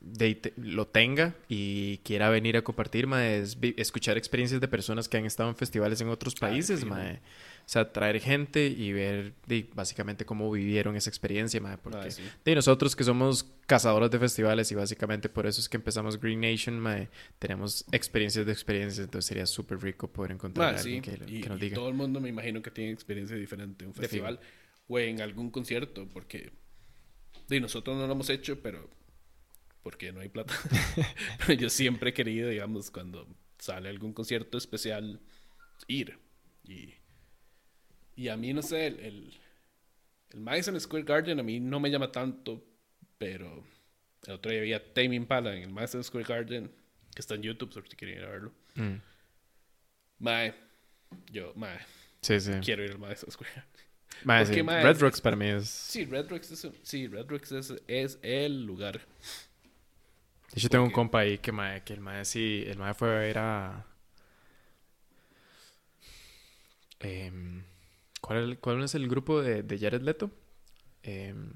[0.00, 3.38] de- te- lo tenga y quiera venir a compartir, mae.
[3.40, 6.94] Es escuchar experiencias de personas que han estado en festivales en otros Claro, países, fijo.
[6.94, 7.20] mae.
[7.72, 9.32] O sea, traer gente y ver
[9.74, 11.78] básicamente cómo vivieron esa experiencia, mae.
[11.78, 12.22] Porque Ah, sí.
[12.44, 16.40] de nosotros que somos cazadores de festivales y básicamente por eso es que empezamos Green
[16.42, 17.08] Nation, mae,
[17.38, 20.96] tenemos experiencias de experiencias, entonces sería súper rico poder encontrar a sí.
[20.98, 21.74] alguien que, y, que nos y diga.
[21.76, 24.38] todo el mundo me imagino que tiene experiencia diferente en un De festival
[24.86, 26.52] o en algún concierto, porque
[27.48, 28.90] di, nosotros no lo hemos hecho, pero
[29.82, 30.52] porque no hay plata.
[31.46, 33.26] Pero yo siempre he querido, digamos, cuando
[33.58, 35.20] sale algún concierto especial,
[35.88, 36.18] ir.
[36.64, 36.92] Y,
[38.22, 39.40] y a mí, no sé, el, el,
[40.30, 42.64] el Madison Square Garden a mí no me llama tanto,
[43.18, 43.64] pero
[44.26, 46.70] el otro día había Tame Impala en el Madison Square Garden,
[47.12, 48.52] que está en YouTube, si quieren ir a verlo.
[48.76, 48.94] Mm.
[50.20, 50.54] Mae,
[51.32, 51.78] yo, mae,
[52.20, 52.52] Sí, sí.
[52.64, 53.70] quiero ir al Madison Square Garden.
[54.24, 54.62] Mae, Porque, sí.
[54.62, 55.68] mae, Red Rocks para mí es...
[55.68, 59.00] Sí, Red Rocks es, sí, Red Rocks es, es el lugar.
[60.54, 62.62] Hecho, tengo un compa ahí que, mae, que el mae sí...
[62.68, 63.86] El mae fue a ver a...
[67.00, 67.64] em,
[68.22, 70.30] ¿cuál, ¿Cuál es el grupo de, de Jared Leto?
[71.02, 71.52] Em,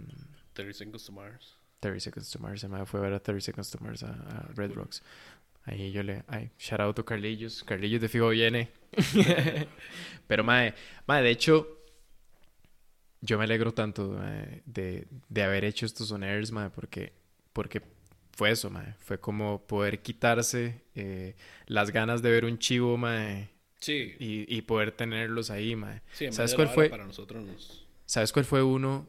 [0.52, 1.56] 30 Seconds to Mars.
[1.80, 2.62] 30 Seconds to Mars.
[2.62, 5.02] El mae fue a ver a 30 Seconds to Mars a, a Red Rocks.
[5.64, 6.22] Ahí yo le...
[6.28, 7.64] Ay, shout out to Carlillos.
[7.64, 8.70] Carlillos de Figo viene.
[10.26, 10.74] Pero, mae,
[11.06, 11.72] mae, de hecho...
[13.22, 14.14] Yo me alegro tanto
[14.66, 17.12] de, de haber hecho estos on airs, mae, porque,
[17.52, 17.82] porque
[18.36, 18.94] fue eso, mae.
[18.98, 21.34] Fue como poder quitarse eh,
[21.66, 23.48] las ganas de ver un chivo, mae,
[23.81, 26.03] Sí, y, y poder tenerlos ahí, mae.
[26.12, 26.89] sí en ¿Sabes cuál fue?
[26.89, 27.87] Para nosotros nos...
[28.07, 29.09] ¿Sabes cuál fue uno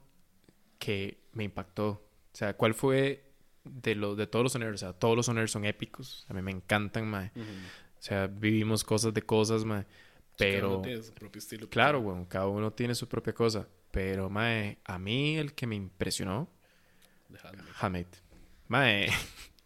[0.80, 1.88] que me impactó?
[1.90, 3.24] O sea, ¿cuál fue
[3.64, 4.76] de los de todos los honores?
[4.84, 6.26] O sea, todos los honores son épicos.
[6.30, 7.32] A mí me encantan, mae.
[7.36, 7.44] Ujú.
[7.44, 9.82] O sea, vivimos cosas de cosas, mae.
[9.84, 9.88] Sí,
[10.46, 11.70] cada Pero, uno tiene su propio estilo.
[11.70, 13.68] claro, weón, cada uno tiene su propia cosa.
[13.92, 16.48] Pero, mae, a mí el que me impresionó,
[17.30, 17.64] Dejadme.
[17.80, 18.06] Hamid.
[18.68, 19.10] Mae,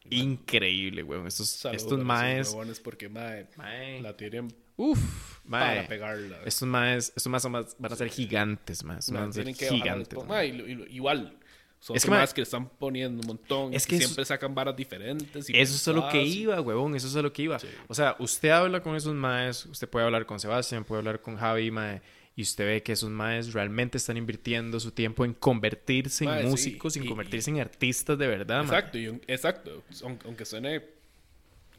[0.09, 1.27] increíble, weón.
[1.27, 2.55] Estos, Saludos estos maes.
[2.83, 4.01] porque, mae, Mae.
[4.01, 5.75] la tienen Uf, mae.
[5.77, 6.39] para pegarla.
[6.45, 9.09] Estos maes, estos más- van a ser gigantes, más.
[9.11, 10.19] Mae, Van a ser tienen que gigantes.
[10.27, 10.47] mae.
[10.89, 11.37] igual.
[11.79, 13.73] Son Es que, más que le están poniendo un montón.
[13.73, 15.49] es que eso- siempre sacan varas diferentes.
[15.49, 17.57] y Eso es a lo que iba, huevón, eso es a lo que iba.
[17.57, 17.67] Sí.
[17.87, 21.37] O sea, usted habla con esos maes, usted puede hablar con Sebastián, puede hablar con
[21.37, 22.01] Javi, mae,
[22.35, 26.45] y usted ve que esos maes realmente están invirtiendo su tiempo en convertirse Mae, en
[26.45, 28.77] sí, músicos, en y- convertirse en artistas de verdad, mae.
[28.79, 29.83] Exacto, exacto.
[30.03, 30.83] Aun- Aunque suene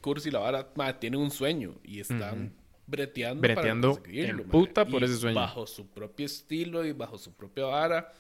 [0.01, 2.53] cursi la vara, mae, tienen un sueño y están
[2.93, 5.35] breteando, Breteando para en puta por ese sueño.
[5.35, 8.13] Bajo su propio estilo y bajo su propia vara.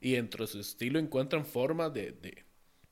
[0.00, 2.44] Y dentro de su estilo encuentran formas de, de,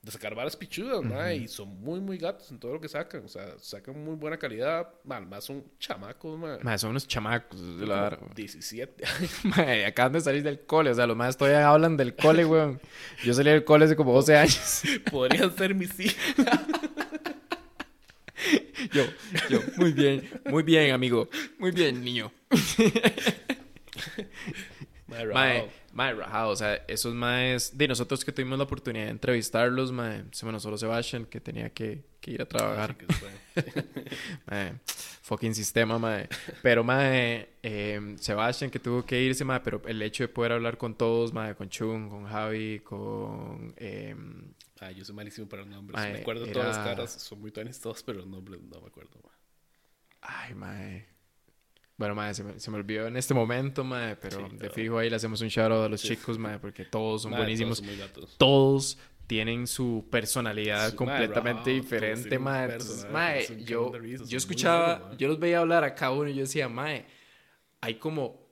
[0.03, 3.25] de sacar varas pichudas, mae, y son muy, muy gatos en todo lo que sacan.
[3.25, 4.89] O sea, sacan muy buena calidad.
[5.05, 6.59] Mal, más son chamacos, mae.
[6.63, 8.37] Mae, son unos chamacos, de la vara, Como mae.
[8.37, 9.45] 17 años.
[9.45, 12.81] Mae, acaban de salir del cole, o sea, los maes todavía hablan del cole, weón.
[13.25, 14.83] Yo salí del cole hace como 12 años.
[15.11, 16.17] Podrían ser mis hijos.
[18.93, 19.05] Yo,
[19.49, 21.29] yo, muy bien, muy bien, amigo.
[21.59, 22.33] Muy bien, niño.
[25.09, 26.51] Mae, Mae, rajado.
[26.51, 30.79] o sea, esos maes, de nosotros que tuvimos la oportunidad de entrevistarlos, mae, bueno, solo
[30.79, 33.31] Sebastián, que tenía que, que ir a trabajar, fue.
[34.47, 34.75] mae,
[35.23, 36.29] fucking sistema, mae,
[36.63, 40.79] pero, mae, eh, Sebastián que tuvo que irse, mae, pero el hecho de poder hablar
[40.79, 44.15] con todos, mae, con Chung, con Javi, con, eh,
[44.83, 46.01] Ah, yo soy malísimo para los nombres.
[46.01, 48.87] Mae, me acuerdo todas las era- caras, son muy todos, pero los nombres no me
[48.87, 49.21] acuerdo.
[49.23, 49.33] mae.
[50.23, 51.07] ay, mae,
[52.01, 54.97] bueno, mae, se me, se me olvidó en este momento, mae, pero Sí, de fijo
[54.97, 56.09] ahí le hacemos un shout out a los Sí.
[56.09, 57.83] chicos, mae, porque todos son buenísimos.
[58.39, 58.97] todos
[59.27, 63.07] tienen su personalidad Sí, completamente diferente, un Entonces,
[63.49, 63.93] son yo,
[64.27, 67.05] yo escuchaba, yo los veía hablar a cada uno y yo decía, mae,
[67.83, 68.49] hay como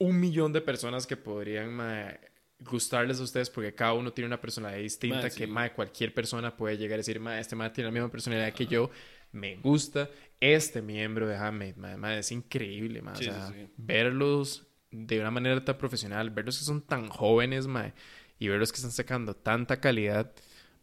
[0.00, 2.18] un millón de personas que podrían, mae,
[2.58, 5.52] gustarles a ustedes porque cada uno tiene una personalidad distinta que, sí.
[5.76, 8.90] cualquier persona puede llegar a decir, mae, este mae tiene la misma personalidad que yo,
[9.30, 10.10] me gusta
[10.42, 13.68] este miembro de Handmaid, mae, mae, es increíble, mae, Sí, o sea, sí.
[13.76, 17.94] verlos de una manera tan profesional, verlos que son tan jóvenes, mae,
[18.38, 20.32] y verlos que están sacando tanta calidad,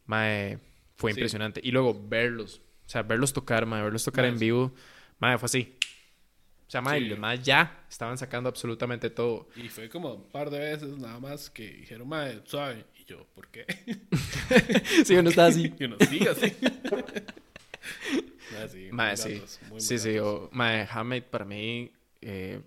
[0.05, 0.60] mae,
[0.95, 1.20] fue Sí.
[1.20, 1.60] impresionante.
[1.64, 4.74] Y luego verlos, o sea, verlos tocar, mae, verlos tocar en vivo,
[5.20, 5.76] mae, fue así.
[6.68, 6.99] O sea, Sí.
[7.01, 9.49] los más ya estaban sacando absolutamente todo.
[9.55, 12.86] Y fue como un par de veces nada más que dijeron, mae, suave.
[12.95, 13.66] Y yo, ¿por qué?
[15.05, 15.74] sí, uno está así.
[15.80, 16.53] y uno sigue así.
[18.52, 19.30] Mae, sí, Mae, sí.
[19.64, 20.88] muy, muy Sí, sí, o, mae,
[21.22, 22.62] para mí, eh,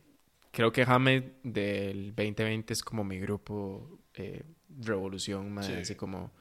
[0.50, 4.42] creo que Handmaid del 2020 es como mi grupo eh,
[4.80, 5.72] Revolución, mae, Sí.
[5.72, 6.32] así como,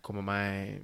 [0.00, 0.82] como mae,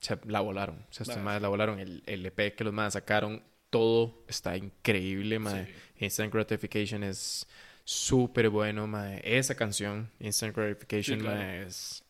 [0.00, 2.94] se la volaron, o sea, estos Mae, la volaron, el, el EP que los maes
[2.94, 5.72] sacaron, todo está increíble, mae, Sí.
[6.04, 7.46] Instant Gratification es
[7.84, 11.38] súper bueno, mae, esa canción, Instant Gratification, Sí, claro.
[11.40, 12.04] mae, es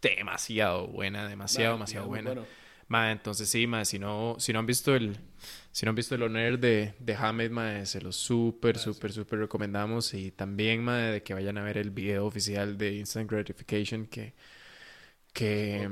[0.00, 2.30] demasiado buena, demasiado, demasiado buena.
[2.30, 2.46] bueno.
[2.88, 5.18] Ma, entonces sí, ma, si no, si no han visto el,
[5.72, 9.40] si no han visto el honor de, de Hamed, ma, se lo súper, súper, súper
[9.40, 10.14] recomendamos.
[10.14, 14.34] Y también, ma, de que vayan a ver el video oficial de Instant Gratification que,
[15.32, 15.88] que,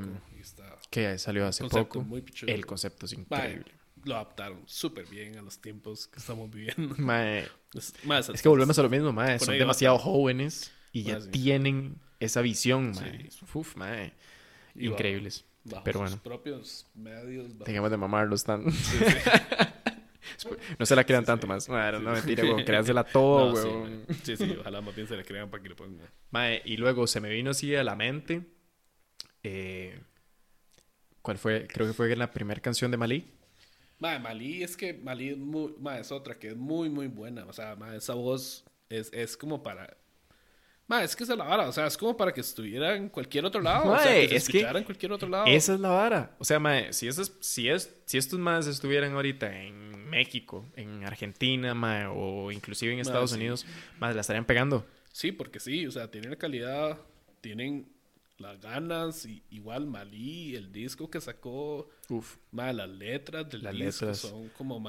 [0.89, 2.01] que salió hace poco.
[2.01, 2.23] muy.
[2.45, 3.71] El concepto es Mae, increíble.
[4.03, 6.95] lo adaptaron súper bien a los tiempos que estamos viviendo.
[6.97, 7.39] Ma,
[7.73, 11.21] Es, mae, es que volvemos a lo mismo, ma, Por son demasiado jóvenes y ya
[11.21, 11.29] sí.
[11.31, 13.03] tienen esa visión, ma.
[13.03, 13.29] Sí.
[13.53, 13.75] Uf,
[14.75, 15.45] increíbles.
[15.69, 16.23] Bajo Pero sus bueno.
[16.23, 17.53] propios medios.
[17.53, 18.71] bajo- Dejemos de mamarlos tan.
[18.71, 20.47] Sí, sí.
[20.79, 21.67] no se la crean Sí, tanto más.
[21.67, 22.63] Bueno, Sí, no mentira, weón.
[22.65, 24.05] Créansela todo, No, sí, weón.
[24.23, 26.07] sí, sí, ojalá más bien se le crean para que le pongan.
[26.31, 28.43] Mae, y luego se me vino así a la mente.
[29.43, 29.99] eh,
[31.21, 31.67] ¿Cuál fue?
[31.67, 33.29] Creo que fue la primera canción de Malí.
[33.99, 37.45] Mae, Malí es que Malí es, muy, mae, es otra que es muy, muy buena.
[37.45, 39.97] O sea, mae, esa voz es, es como para.
[40.87, 41.67] Mae, es que esa es la vara.
[41.67, 43.91] O sea, es como para que estuviera en cualquier otro lado.
[43.91, 45.45] o sea, que se es que escuchara en cualquier otro lado.
[45.45, 46.35] Esa es la vara.
[46.39, 51.03] O sea, mae, si, esos, si, es, si estos más estuvieran ahorita en México, en
[51.03, 53.35] Argentina, mae, o inclusive en Estados sí.
[53.35, 53.65] Unidos,
[53.99, 54.85] más la estarían pegando.
[55.11, 55.85] Sí, porque sí.
[55.85, 56.97] O sea, tienen la calidad,
[57.41, 57.85] tienen
[58.39, 59.25] las ganas.
[59.25, 61.89] Y, igual Malí, el disco que sacó.
[62.09, 62.37] Uf.
[62.51, 64.17] Mae, las letras del Las disco letras.
[64.19, 64.81] son como,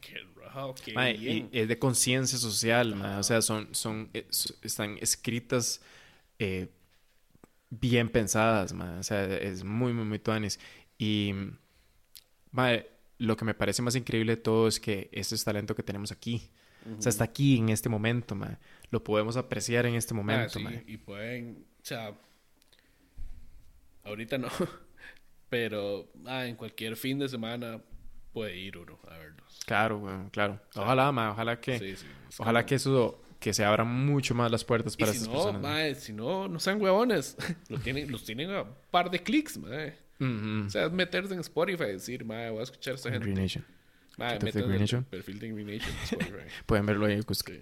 [0.00, 1.48] qué raro, qué Mae, y bien.
[1.52, 3.18] es de conciencia social, mae.
[3.18, 4.26] O sea, son, son, eh,
[4.62, 5.80] están escritas
[6.38, 6.68] eh,
[7.70, 8.98] bien pensadas, mae.
[8.98, 10.58] O sea, es muy, muy, muy tuanis.
[10.98, 11.32] Y,
[12.50, 12.86] mae,
[13.18, 16.12] lo que me parece más increíble de todo es que ese es talento que tenemos
[16.12, 16.42] aquí.
[16.98, 18.56] O sea, está aquí en este momento, mae.
[18.90, 20.82] Lo podemos apreciar en este Ah, momento, sí, mae.
[20.86, 22.18] y pueden, o sea,
[24.04, 24.48] ahorita no,
[25.48, 27.80] pero ah, en cualquier fin de semana
[28.32, 29.60] puede ir uno a verlos.
[29.66, 30.60] Claro, weón, claro.
[30.74, 34.34] Ojalá, mae, ojalá que, Sí, sí, es ojalá como- que eso, que se abran mucho
[34.34, 35.62] más las puertas Y para si estas no, personas.
[35.62, 35.72] mae.
[35.84, 37.36] mae, si no, no sean huevones.
[37.68, 39.96] los, tienen, los tienen a par de clics, mae.
[40.20, 40.66] Ujú.
[40.66, 43.24] O sea, es meterse en Spotify y decir, mae, voy a escuchar a esta gente.
[43.26, 43.64] Green Nation.
[44.18, 45.00] Mae, ¿Tú te métanse Green en Nation?
[45.00, 46.48] el perfil de Green Nation en Spotify.
[46.66, 47.22] Pueden verlo ahí.
[47.22, 47.58] pues, Sí.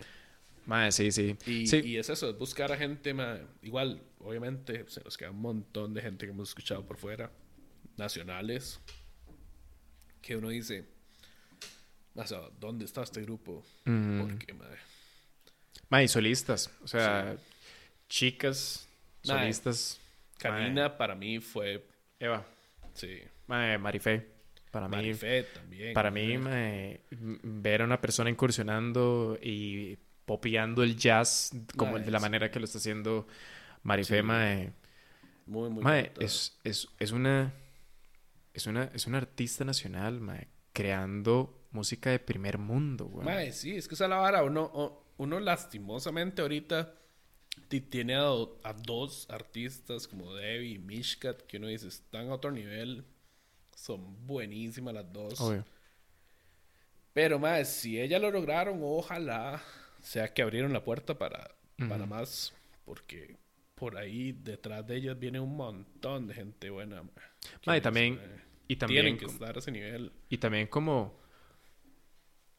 [0.69, 1.35] Mae, sí, sí.
[1.47, 1.81] Y, sí.
[1.83, 5.95] y es eso, es buscar a gente, mae, igual, obviamente, se nos queda un montón
[5.95, 7.33] de gente que hemos escuchado por fuera,
[7.97, 8.79] nacionales,
[10.21, 10.85] que uno dice,
[12.15, 13.65] o sea, ¿dónde está este grupo?
[13.87, 14.21] Mm.
[14.21, 14.77] Porque, mae,
[15.89, 16.71] Mae, solistas.
[16.83, 17.35] O sea,
[18.11, 18.87] chicas,
[19.27, 19.39] Mae.
[19.39, 19.99] solistas.
[20.37, 21.89] Karina para mí fue,
[22.21, 22.45] Eva.
[22.93, 24.37] sí, Mae, Marifé.
[24.71, 25.95] Para mí, Marifé también.
[25.95, 27.01] para mí, mae.
[27.11, 29.97] ver a una persona incursionando y
[30.29, 33.27] popeando el jazz como de la manera que lo está haciendo
[33.83, 34.23] Marifé, Sí.
[34.23, 34.73] mae.
[35.47, 37.53] muy, muy Mae, es, es, es una
[38.55, 43.25] es una es una artista nacional, mae, creando música de primer mundo, güey.
[43.25, 44.43] Mae, sí, es que esa es la vara.
[44.43, 46.95] Uno, uno lastimosamente ahorita
[47.69, 52.29] ti- tiene a, do- a dos artistas como Debbie y Mishkat que uno dice están
[52.29, 53.05] a otro nivel.
[53.77, 55.41] Son buenísimas las dos.
[55.41, 55.65] Obvio.
[57.13, 59.63] Pero, mae, si ellas lo lograron, ojalá
[60.01, 61.55] sea que abrieron la puerta para,
[62.07, 62.53] más.
[62.85, 63.37] Porque
[63.75, 67.03] por ahí detrás de ellas viene un montón de gente buena.
[67.67, 68.21] Mae, uno también
[68.67, 70.13] y también tienen que como- estar a ese nivel.
[70.29, 71.19] Y también como,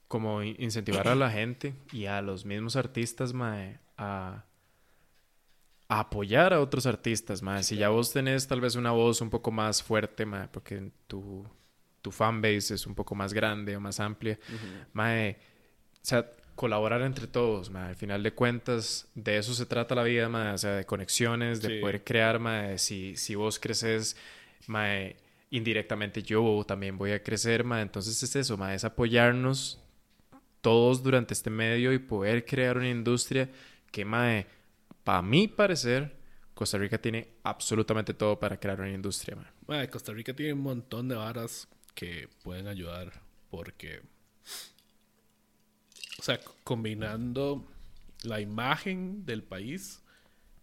[0.07, 4.45] como in- incentivar a la gente y a los mismos artistas, mae, a,
[5.87, 7.63] a apoyar a otros artistas, mae.
[7.63, 11.45] Si ya vos tenés tal vez una voz un poco más fuerte, mae, porque tu,
[12.01, 14.39] tu fanbase es un poco más grande o más amplia,
[14.93, 15.37] mae,
[15.95, 16.29] o sea,
[16.59, 17.87] colaborar entre todos, mae.
[17.91, 20.51] Al final de cuentas, de eso se trata la vida, mae.
[20.53, 21.79] O sea, de conexiones, de Sí.
[21.79, 22.77] poder crear, mae.
[22.77, 24.17] Si, si vos creces,
[24.67, 25.15] mae,
[25.51, 27.81] indirectamente yo también voy a crecer, mae.
[27.81, 28.75] Entonces es eso, mae.
[28.75, 29.79] Es apoyarnos
[30.59, 33.49] todos durante este medio y poder crear una industria
[33.89, 34.45] que, mae,
[35.05, 36.13] para mi parecer,
[36.53, 39.47] Costa Rica tiene absolutamente todo para crear una industria, mae.
[39.65, 43.13] Mae, Costa Rica tiene un montón de varas que pueden ayudar
[43.49, 44.01] porque,
[46.19, 47.65] o sea, combinando
[48.23, 50.01] la imagen del país,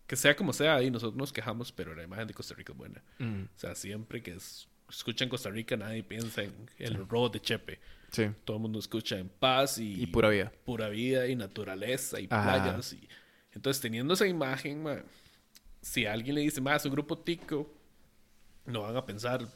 [0.07, 2.79] que sea como sea, y nosotros nos quejamos, pero la imagen de Costa Rica es
[2.79, 3.03] buena.
[3.19, 7.41] Mm, O sea, siempre que es- escuchan Costa Rica, nadie piensa en el road de
[7.41, 7.81] Chepe.
[8.13, 8.31] sí.
[8.45, 10.53] Todo el mundo escucha en paz y, Y pura vida.
[10.65, 12.63] pura vida y naturaleza y Ajá.
[12.63, 12.93] playas.
[12.93, 13.09] Y...
[13.53, 15.03] Entonces, teniendo esa imagen, ma,
[15.83, 17.69] si alguien le dice, más es un grupo tico,
[18.65, 19.47] no van a pensar,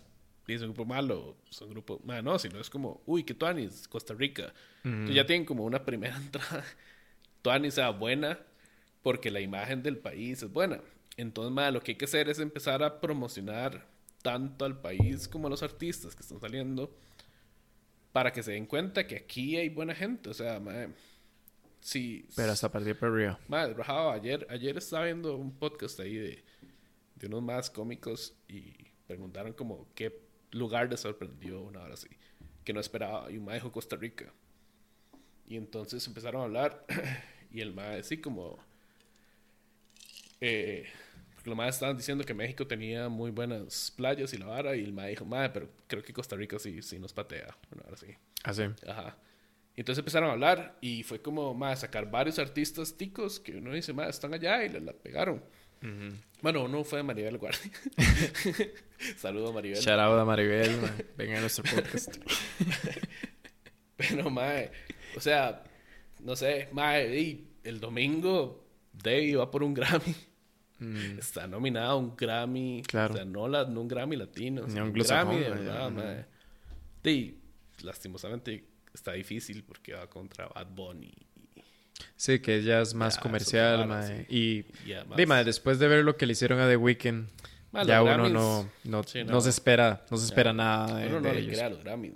[0.55, 3.89] es un grupo malo, es un grupo, ma, no, sino es como, uy, que Tuanis,
[3.89, 4.53] Costa Rica.
[4.85, 6.65] Entonces ya tienen como una primera entrada.
[7.43, 8.39] Tuanis sea buena
[9.03, 10.81] porque la imagen del país es buena.
[11.17, 13.87] Entonces, ma, lo que hay que hacer es empezar a promocionar
[14.23, 16.95] tanto al país como a los artistas que están saliendo
[18.13, 20.31] para que se den cuenta que aquí hay buena gente.
[20.31, 20.89] O sea, mae,
[21.81, 22.27] si...
[22.37, 23.39] Pero hasta partir para arriba.
[23.49, 26.45] Madre, rajado, ayer, ayer estaba viendo un podcast ahí de,
[27.17, 28.75] de unos más cómicos y
[29.07, 32.09] preguntaron como qué lugar les sorprendió una hora así,
[32.65, 33.31] que no esperaba.
[33.31, 34.33] Y un mae dijo Costa Rica.
[35.47, 36.87] Y entonces empezaron a hablar
[37.51, 38.59] y el mae sí como...
[40.41, 40.87] Eh,
[41.35, 44.85] porque los maes estaban diciendo que México tenía muy buenas playas y la vara y
[44.85, 47.57] el mae dijo, mae, pero creo que Costa Rica sí, sí nos patea.
[47.71, 48.15] Bueno, ahora sí.
[48.45, 48.65] Así.
[48.87, 49.17] Ajá.
[49.75, 53.73] Y entonces empezaron a hablar y fue como más sacar varios artistas ticos que uno
[53.73, 55.43] dice, más están allá y le la pegaron.
[56.43, 57.71] Bueno, uno fue Maribel Guardia.
[59.17, 59.79] Saludo a Maribel.
[59.79, 61.07] Shout out a Maribel, mae.
[61.17, 62.17] Venga a nuestro podcast.
[63.97, 64.71] Pero, mae,
[65.17, 65.63] o sea,
[66.21, 70.15] no sé, mae, y el domingo Dave va por un Grammy.
[71.19, 72.81] Está nominado a un Grammy.
[72.81, 72.85] Mm.
[72.85, 73.15] Claro.
[73.15, 74.67] O sea, no, la, no un Grammy latino.
[74.67, 75.97] Ni un un Grammy de mae, verdad, ujú.
[75.97, 76.27] mae.
[77.05, 77.39] Y
[77.83, 81.13] lastimosamente está difícil porque va contra Bad Bunny.
[82.17, 84.27] Sí, que ella es más Ya, comercial, mae.
[84.29, 84.65] sí.
[84.85, 87.29] Y, Y además- di, mae, después de ver lo que le hicieron a The Weeknd,
[87.73, 89.41] Mae, ya uno Grammys, no, no, sí, no no.
[89.41, 91.53] se espera, no se espera nada de, Uno no de le ellos.
[91.55, 92.13] crea los Grammys.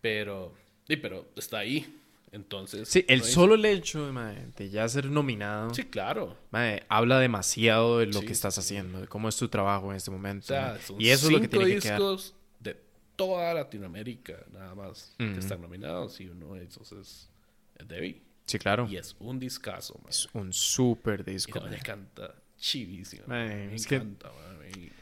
[0.00, 0.54] Pero,
[0.86, 1.92] sí, pero está ahí.
[2.32, 2.88] Entonces.
[2.88, 6.36] Sí, el solo el hecho mae, de ya ser nominado, Sí, claro.
[6.50, 9.96] mae, habla demasiado de lo Sí, que estás haciendo, de cómo es tu trabajo en
[9.96, 10.46] este O momento.
[10.46, 10.82] sea, mae.
[10.82, 11.98] son Y eso es lo que cinco tiene que quedar.
[11.98, 12.76] discos de
[13.14, 15.32] toda Latinoamérica, nada más, Ujú.
[15.32, 16.20] que están nominados.
[16.20, 17.30] Y uno de esos es,
[17.78, 18.20] es Debbie.
[18.46, 18.86] Sí, claro.
[18.88, 20.08] Y es un discazo, man.
[20.10, 21.60] Es un súper Y disco.
[21.60, 23.24] maña canta chivísimo.
[23.26, 23.48] Man.
[23.70, 24.58] Me que- encanta, man.
[24.58, 24.92] Me-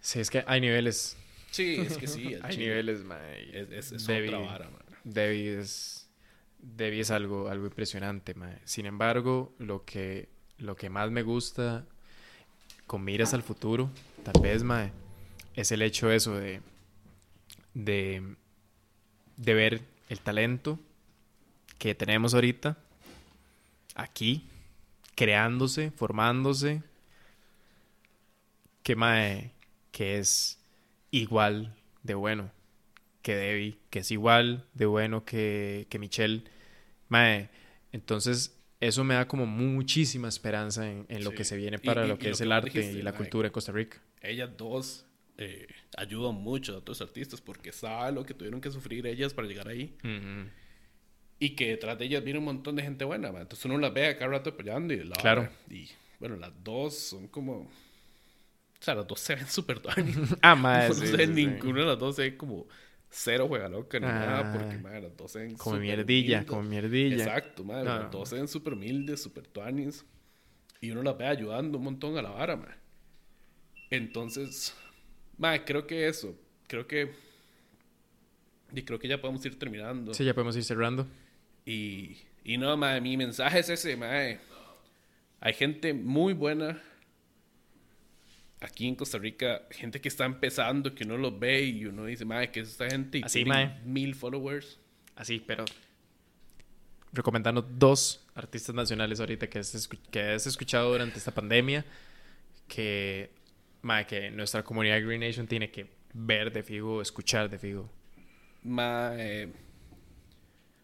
[0.00, 1.16] Sí, es que hay niveles.
[1.50, 2.34] Sí, es que sí.
[2.42, 3.58] hay chile niveles, mae.
[3.58, 4.82] Es, es, es Debbie- otra vara, man.
[5.04, 6.08] Debbie es,
[6.60, 8.58] Debbie es algo, algo impresionante, mae.
[8.64, 10.28] Sin embargo, lo que,
[10.58, 11.86] lo que más me gusta
[12.86, 13.90] con miras al futuro,
[14.24, 14.92] tal vez, mae,
[15.54, 16.60] es el hecho eso de,
[17.74, 18.34] de,
[19.36, 20.78] de ver el talento
[21.82, 22.76] que tenemos ahorita
[23.96, 24.44] aquí,
[25.16, 26.80] creándose, formándose,
[28.84, 29.50] que mae,
[29.90, 30.60] que es
[31.10, 31.74] igual
[32.04, 32.52] de bueno
[33.22, 36.44] que Debbie, que es igual de bueno que, que Michelle.
[37.08, 37.48] Mae,
[37.90, 41.36] entonces eso me da como muchísima esperanza en, en lo Sí.
[41.36, 43.12] que se viene para y- lo y que es que el arte dijiste, y la
[43.12, 44.00] cultura en Costa Rica.
[44.20, 45.04] Ellas dos
[45.36, 45.66] eh,
[45.96, 49.66] ayudan mucho a otros artistas porque saben lo que tuvieron que sufrir ellas para llegar
[49.66, 49.96] ahí.
[51.44, 53.42] Y que detrás de ellas viene un montón de gente buena, man.
[53.42, 55.48] Entonces uno las ve a cada rato apoyando y la Claro.
[55.68, 55.88] Y
[56.20, 57.62] bueno, las dos son como.
[57.62, 57.68] O
[58.84, 59.80] sea, las dos se ven súper.
[60.42, 61.32] Ah, mae, no sí, sé, sí, sí.
[61.32, 62.68] ninguna de las dos se ve como
[63.10, 64.12] cero juega loca ni Ah.
[64.12, 64.52] nada.
[64.52, 66.46] Porque, man, las dos se ven Como mierdilla, humildes.
[66.48, 67.16] como mierdilla.
[67.24, 67.78] Exacto, man.
[67.84, 68.10] No, Las no.
[68.10, 70.04] dos se ven súper humildes, súper tuanis.
[70.80, 72.76] Y uno las ve ayudando un montón a la vara, man.
[73.90, 74.74] Entonces,
[75.38, 76.36] man, creo que eso.
[76.68, 77.12] Creo que.
[78.74, 80.14] Y creo que ya podemos ir terminando.
[80.14, 81.06] Sí, ya podemos ir cerrando.
[81.64, 84.40] Y, y no, mae, mi mensaje es ese, mae.
[85.40, 86.80] Hay gente muy buena
[88.60, 92.24] aquí en Costa Rica, gente que está empezando, que uno los ve y uno dice,
[92.24, 93.80] mae, que es esta gente y Así, mae.
[93.84, 94.78] mil followers.
[95.16, 95.64] Así, pero
[97.12, 101.84] recomendando dos artistas nacionales ahorita que has, que has escuchado durante esta pandemia
[102.66, 103.30] que,
[103.82, 107.90] mae, que nuestra comunidad Green Nation tiene que ver de Figo, escuchar de Figo.
[108.62, 109.52] Mae, mae,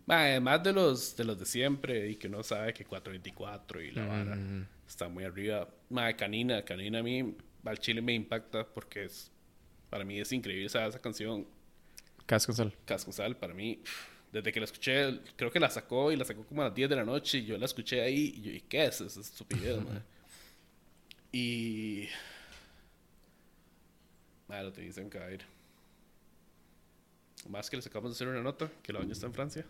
[0.09, 4.07] además de los, de los de siempre y que uno sabe que 424 y la
[4.07, 4.67] vara Mm.
[4.87, 5.69] está muy arriba.
[6.17, 9.31] Canina, Canina a mí al chile me impacta porque es,
[9.91, 11.47] para mí es increíble esa, esa canción.
[12.27, 12.75] Casconsal.
[12.85, 13.83] Casconsal, para mí,
[14.33, 16.89] desde que la escuché, creo que la sacó y la sacó como a las 10
[16.91, 19.77] de la noche y yo la escuché ahí y yo, ¿y qué es esa estupidez,
[19.85, 20.03] man?
[21.33, 22.09] Y...
[24.49, 25.45] Madre, lo te dicen caer.
[27.49, 29.67] Más que les acabamos de hacer una nota, que la doña está en Francia.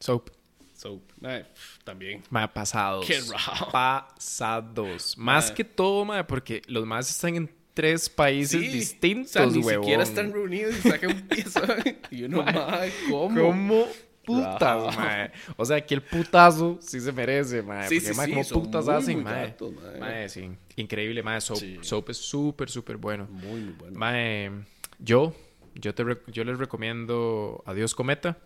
[0.00, 0.30] Soap.
[0.74, 2.22] So, madre, pf, también.
[2.30, 3.06] Mae, pasados.
[3.06, 3.70] Qué raro.
[3.72, 5.16] Pasados.
[5.16, 5.54] Más Mae.
[5.54, 9.58] que todo, mae, porque los más están en tres países Sí, distintos, o sea, ni
[9.58, 9.84] huevón.
[9.84, 11.60] siquiera están reunidos y sacan un piso.
[12.10, 13.40] y uno, madre, ¿cómo?
[13.40, 13.86] ¿Cómo
[14.24, 14.92] putas, Raro.
[14.92, 15.30] mae?
[15.56, 17.88] O sea, que el putazo sí se merece, mae.
[17.88, 19.46] Sí, porque, sí, mae, sí, ¿cómo son putas muy, hacen, muy mae?
[19.46, 19.98] gatos, mae.
[20.00, 20.50] Mae, sí.
[20.76, 21.40] Increíble, mae.
[21.40, 21.58] Soap.
[21.82, 23.26] Soap es súper, súper bueno.
[23.30, 23.98] Muy, muy bueno.
[23.98, 24.50] Mae,
[24.98, 25.34] yo,
[25.74, 28.36] yo, te re- yo les recomiendo Adiós Cometa.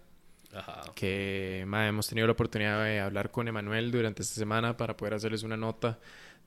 [0.53, 0.83] Ajá.
[0.95, 5.15] que mae, hemos tenido la oportunidad de hablar con Emanuel durante esta semana para poder
[5.15, 5.99] hacerles una nota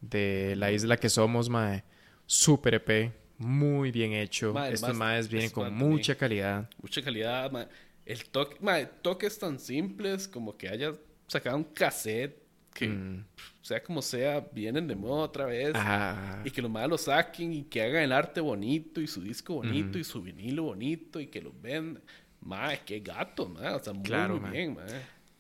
[0.02, 1.84] de la isla que somos, mae.
[2.26, 4.54] Super EP, muy bien hecho.
[4.54, 6.70] Mae, Estos maes vienen es con mucha calidad.
[6.82, 7.68] mucha calidad, ma.
[8.06, 10.94] El toque, ma, toques tan simples como que haya
[11.28, 12.42] sacado un cassette
[12.74, 13.24] que, Mm.
[13.62, 15.74] sea como sea, vienen de moda otra vez.
[15.76, 16.42] Ajá.
[16.44, 19.54] Y que los más lo saquen y que hagan el arte bonito y su disco
[19.56, 22.02] bonito y su vinilo bonito y que lo vendan.
[22.46, 23.76] Ma, qué gato, ma.
[23.76, 24.86] O sea, muy, Claro, muy bien, ma.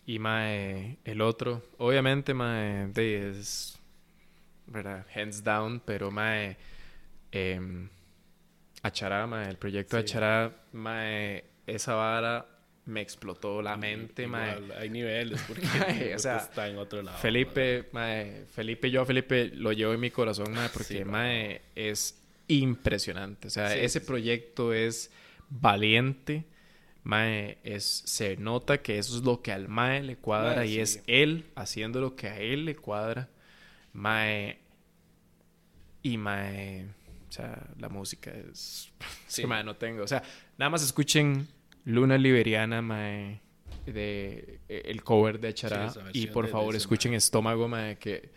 [0.05, 3.79] Y mae, el otro, obviamente, mae, de es,
[4.67, 5.05] ¿verdad?
[5.15, 6.57] Hands down, pero mae,
[7.31, 7.89] em,
[8.81, 10.11] Achará, mae, el proyecto de Sí.
[10.11, 12.45] Achará, mae, esa vara
[12.85, 14.59] me explotó la mente, mae.
[14.77, 17.17] Hay niveles porque Mae, o sea, está en otro lado.
[17.19, 21.61] Felipe, mae, Felipe, yo a Felipe lo llevo en mi corazón, mae, porque Sí, mae
[21.75, 23.47] es impresionante.
[23.47, 25.11] O sea, Sí, ese proyecto es
[25.49, 26.45] valiente.
[27.03, 30.73] Mae, es, se nota que eso es lo que al Mae le cuadra Mae, y
[30.73, 30.79] sí.
[30.79, 33.29] es él haciendo lo que a él le cuadra.
[33.91, 34.59] Mae.
[36.01, 36.87] Y mae.
[37.29, 38.91] O sea, la música es.
[39.27, 39.45] Sí.
[39.45, 40.03] Mae, no tengo.
[40.03, 40.21] O sea,
[40.57, 41.47] nada más escuchen
[41.85, 43.41] Luna Liberiana, mae.
[43.85, 45.89] De, el cover de Chará.
[45.89, 48.29] Sí, y por favor, escuchen Estómago, mae, que.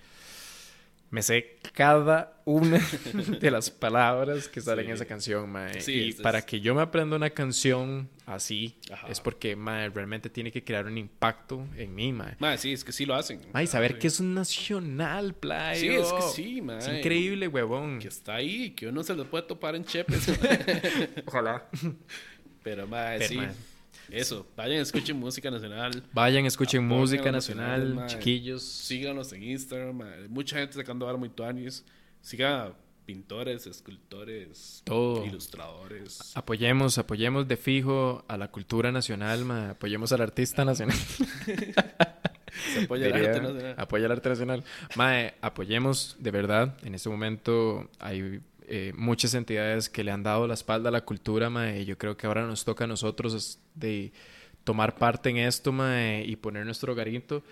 [1.08, 2.80] Me sé cada una
[3.40, 4.90] de las palabras que salen Sí.
[4.90, 5.80] en esa canción, mae.
[5.80, 9.06] Sí, y es- para es- que yo me aprenda una canción así, Ajá.
[9.08, 12.34] es porque, mae, realmente tiene que crear un impacto en mí, mae.
[12.40, 13.40] Mae, sí, es que sí lo hacen.
[13.52, 13.98] Mae, saber Sí.
[14.00, 15.80] que es un nacional, playo.
[15.80, 16.78] Sí, es que sí, mae.
[16.78, 18.00] Es increíble, huevón.
[18.00, 20.26] Que está ahí, que uno se lo puede topar en Chepes.
[21.26, 21.68] Ojalá.
[22.64, 23.36] Pero, mae, Pero, sí.
[23.36, 23.50] mae.
[24.10, 26.02] Eso, vayan, escuchen música nacional.
[26.12, 28.62] Vayan, escuchen Apoyen música nacional, chiquillos.
[28.62, 30.00] Síganos en Instagram.
[30.28, 31.84] Mucha gente sacando ahora muy tuanis.
[32.20, 35.24] Sigan pintores, escultores, Todo.
[35.24, 36.36] ilustradores.
[36.36, 39.48] Apoyemos, apoyemos de fijo a la cultura nacional.
[39.70, 40.96] Apoyemos al artista nacional.
[42.72, 43.74] Se apoya el arte nacional.
[43.78, 44.64] Apoya el arte nacional.
[44.96, 46.76] Mae, apoyemos, de verdad.
[46.82, 51.02] En este momento hay eh, muchas entidades que le han dado la espalda a la
[51.04, 51.80] cultura, mae.
[51.82, 54.12] Y yo creo que ahora nos toca a nosotros de
[54.64, 57.42] tomar parte en esto, mae, y poner nuestro garito.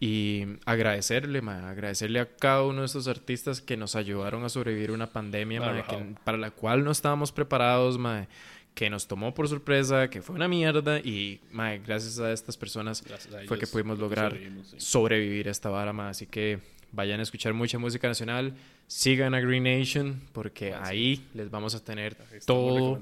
[0.00, 4.90] Y agradecerle, mae, agradecerle a cada uno de estos artistas que nos ayudaron a sobrevivir
[4.90, 8.26] una pandemia, mae, que- para la cual no estábamos preparados, mae,
[8.74, 10.98] que nos tomó por sorpresa, que fue una mierda.
[10.98, 13.02] Y, mae, gracias a estas personas
[13.36, 14.32] a fue que pudimos lograr
[14.80, 16.16] sobrevivir a esta vara más.
[16.16, 16.58] Así que
[16.94, 18.54] vayan a escuchar mucha música nacional.
[18.86, 20.90] Sigan a Green Nation porque Ah, sí.
[20.90, 22.16] ahí les vamos a tener
[22.46, 23.00] todo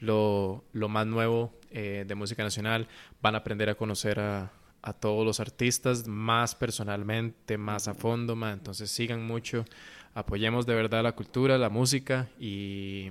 [0.00, 2.86] lo, lo más nuevo eh, de música nacional.
[3.22, 4.52] Van a aprender a conocer a,
[4.82, 8.36] a todos los artistas más personalmente, más a fondo.
[8.36, 8.52] ma.
[8.52, 9.64] Entonces sigan mucho.
[10.14, 13.10] Apoyemos de verdad la cultura, la música y,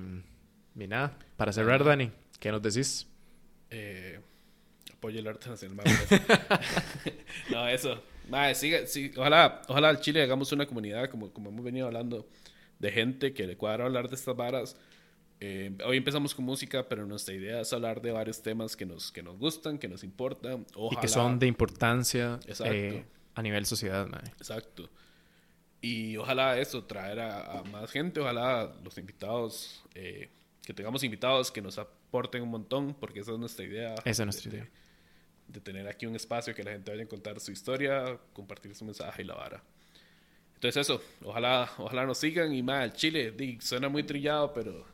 [0.75, 1.17] y nada.
[1.37, 3.07] Para cerrar, Dani, ¿qué nos decís?
[3.69, 4.19] Eh,
[4.93, 5.85] apoyo el arte nacional.
[7.51, 8.01] no, eso.
[8.29, 8.79] Mae, siga,
[9.17, 12.27] ojalá, ojalá al Chile hagamos una comunidad, como, como hemos venido hablando,
[12.79, 14.75] de gente que le cuadra hablar de estas varas.
[15.39, 19.11] Eh, hoy empezamos con música, pero nuestra idea es hablar de varios temas que nos,
[19.11, 20.61] que nos gustan, que nos importan.
[20.61, 23.03] Y Ojalá, que son de importancia eh,
[23.35, 24.07] a nivel sociedad.
[24.07, 24.21] ma.
[24.37, 24.89] Exacto.
[25.81, 30.29] Y ojalá eso, traer a, a más gente, ojalá los invitados, eh,
[30.63, 33.93] que tengamos invitados que nos aporten un montón, porque esa es nuestra idea.
[34.03, 34.69] Esa es nuestra de- idea.
[35.47, 38.83] De tener aquí un espacio que la gente vaya a contar su historia, compartir su
[38.85, 39.63] mensaje y la vara.
[40.55, 44.85] Entonces eso, ojalá, ojalá nos sigan y más, Chile, di, suena muy trillado, pero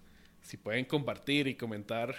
[0.41, 2.13] si pueden compartir y comentar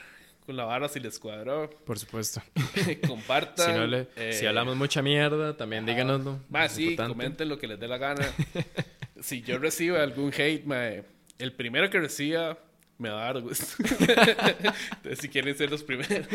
[0.47, 2.41] con la vara si les cuadró, Por supuesto.
[3.07, 3.67] compartan.
[3.67, 6.41] Si, no le- eh, si hablamos mucha mierda, también díganoslo.
[6.49, 7.13] Más sí, importante.
[7.13, 8.27] comenten lo que les dé la gana.
[9.21, 11.05] si yo recibo algún hate, mae,
[11.39, 12.59] el primero que reciba
[13.03, 13.67] me va a dar gusto.
[13.79, 16.27] Entonces, si quieren ser los primeros,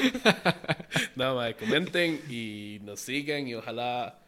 [1.15, 4.19] no, mae, comenten y nos sigan y ojalá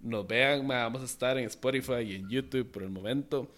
[0.00, 0.66] nos vean.
[0.66, 0.82] mae.
[0.82, 3.50] Vamos a estar en Spotify y en YouTube por el momento.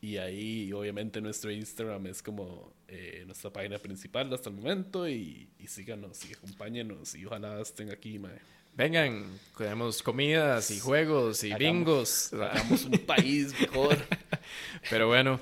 [0.00, 5.08] Y ahí, obviamente, nuestro Instagram es como eh, nuestra página principal hasta el momento.
[5.08, 7.14] Y, y síganos y acompáñenos.
[7.14, 8.38] Y ojalá estén aquí, mae.
[8.76, 9.24] Vengan,
[9.56, 12.32] tenemos comidas y juegos y Hagamos- bingos.
[12.32, 13.96] Hagamos un país mejor.
[14.90, 15.40] Pero bueno,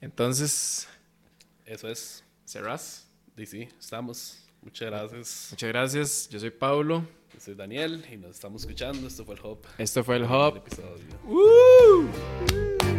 [0.00, 0.88] entonces,
[1.72, 2.22] Eso es.
[3.34, 4.36] Y sí, estamos.
[4.60, 5.48] Muchas gracias.
[5.52, 6.28] Muchas gracias.
[6.28, 7.02] Yo soy Paulo.
[7.32, 9.06] Yo soy Daniel y nos estamos escuchando.
[9.06, 9.64] Esto fue el Hop.
[9.78, 10.56] Esto fue el El Hub.
[10.58, 11.06] episodio.
[11.24, 12.91] ¡Woo!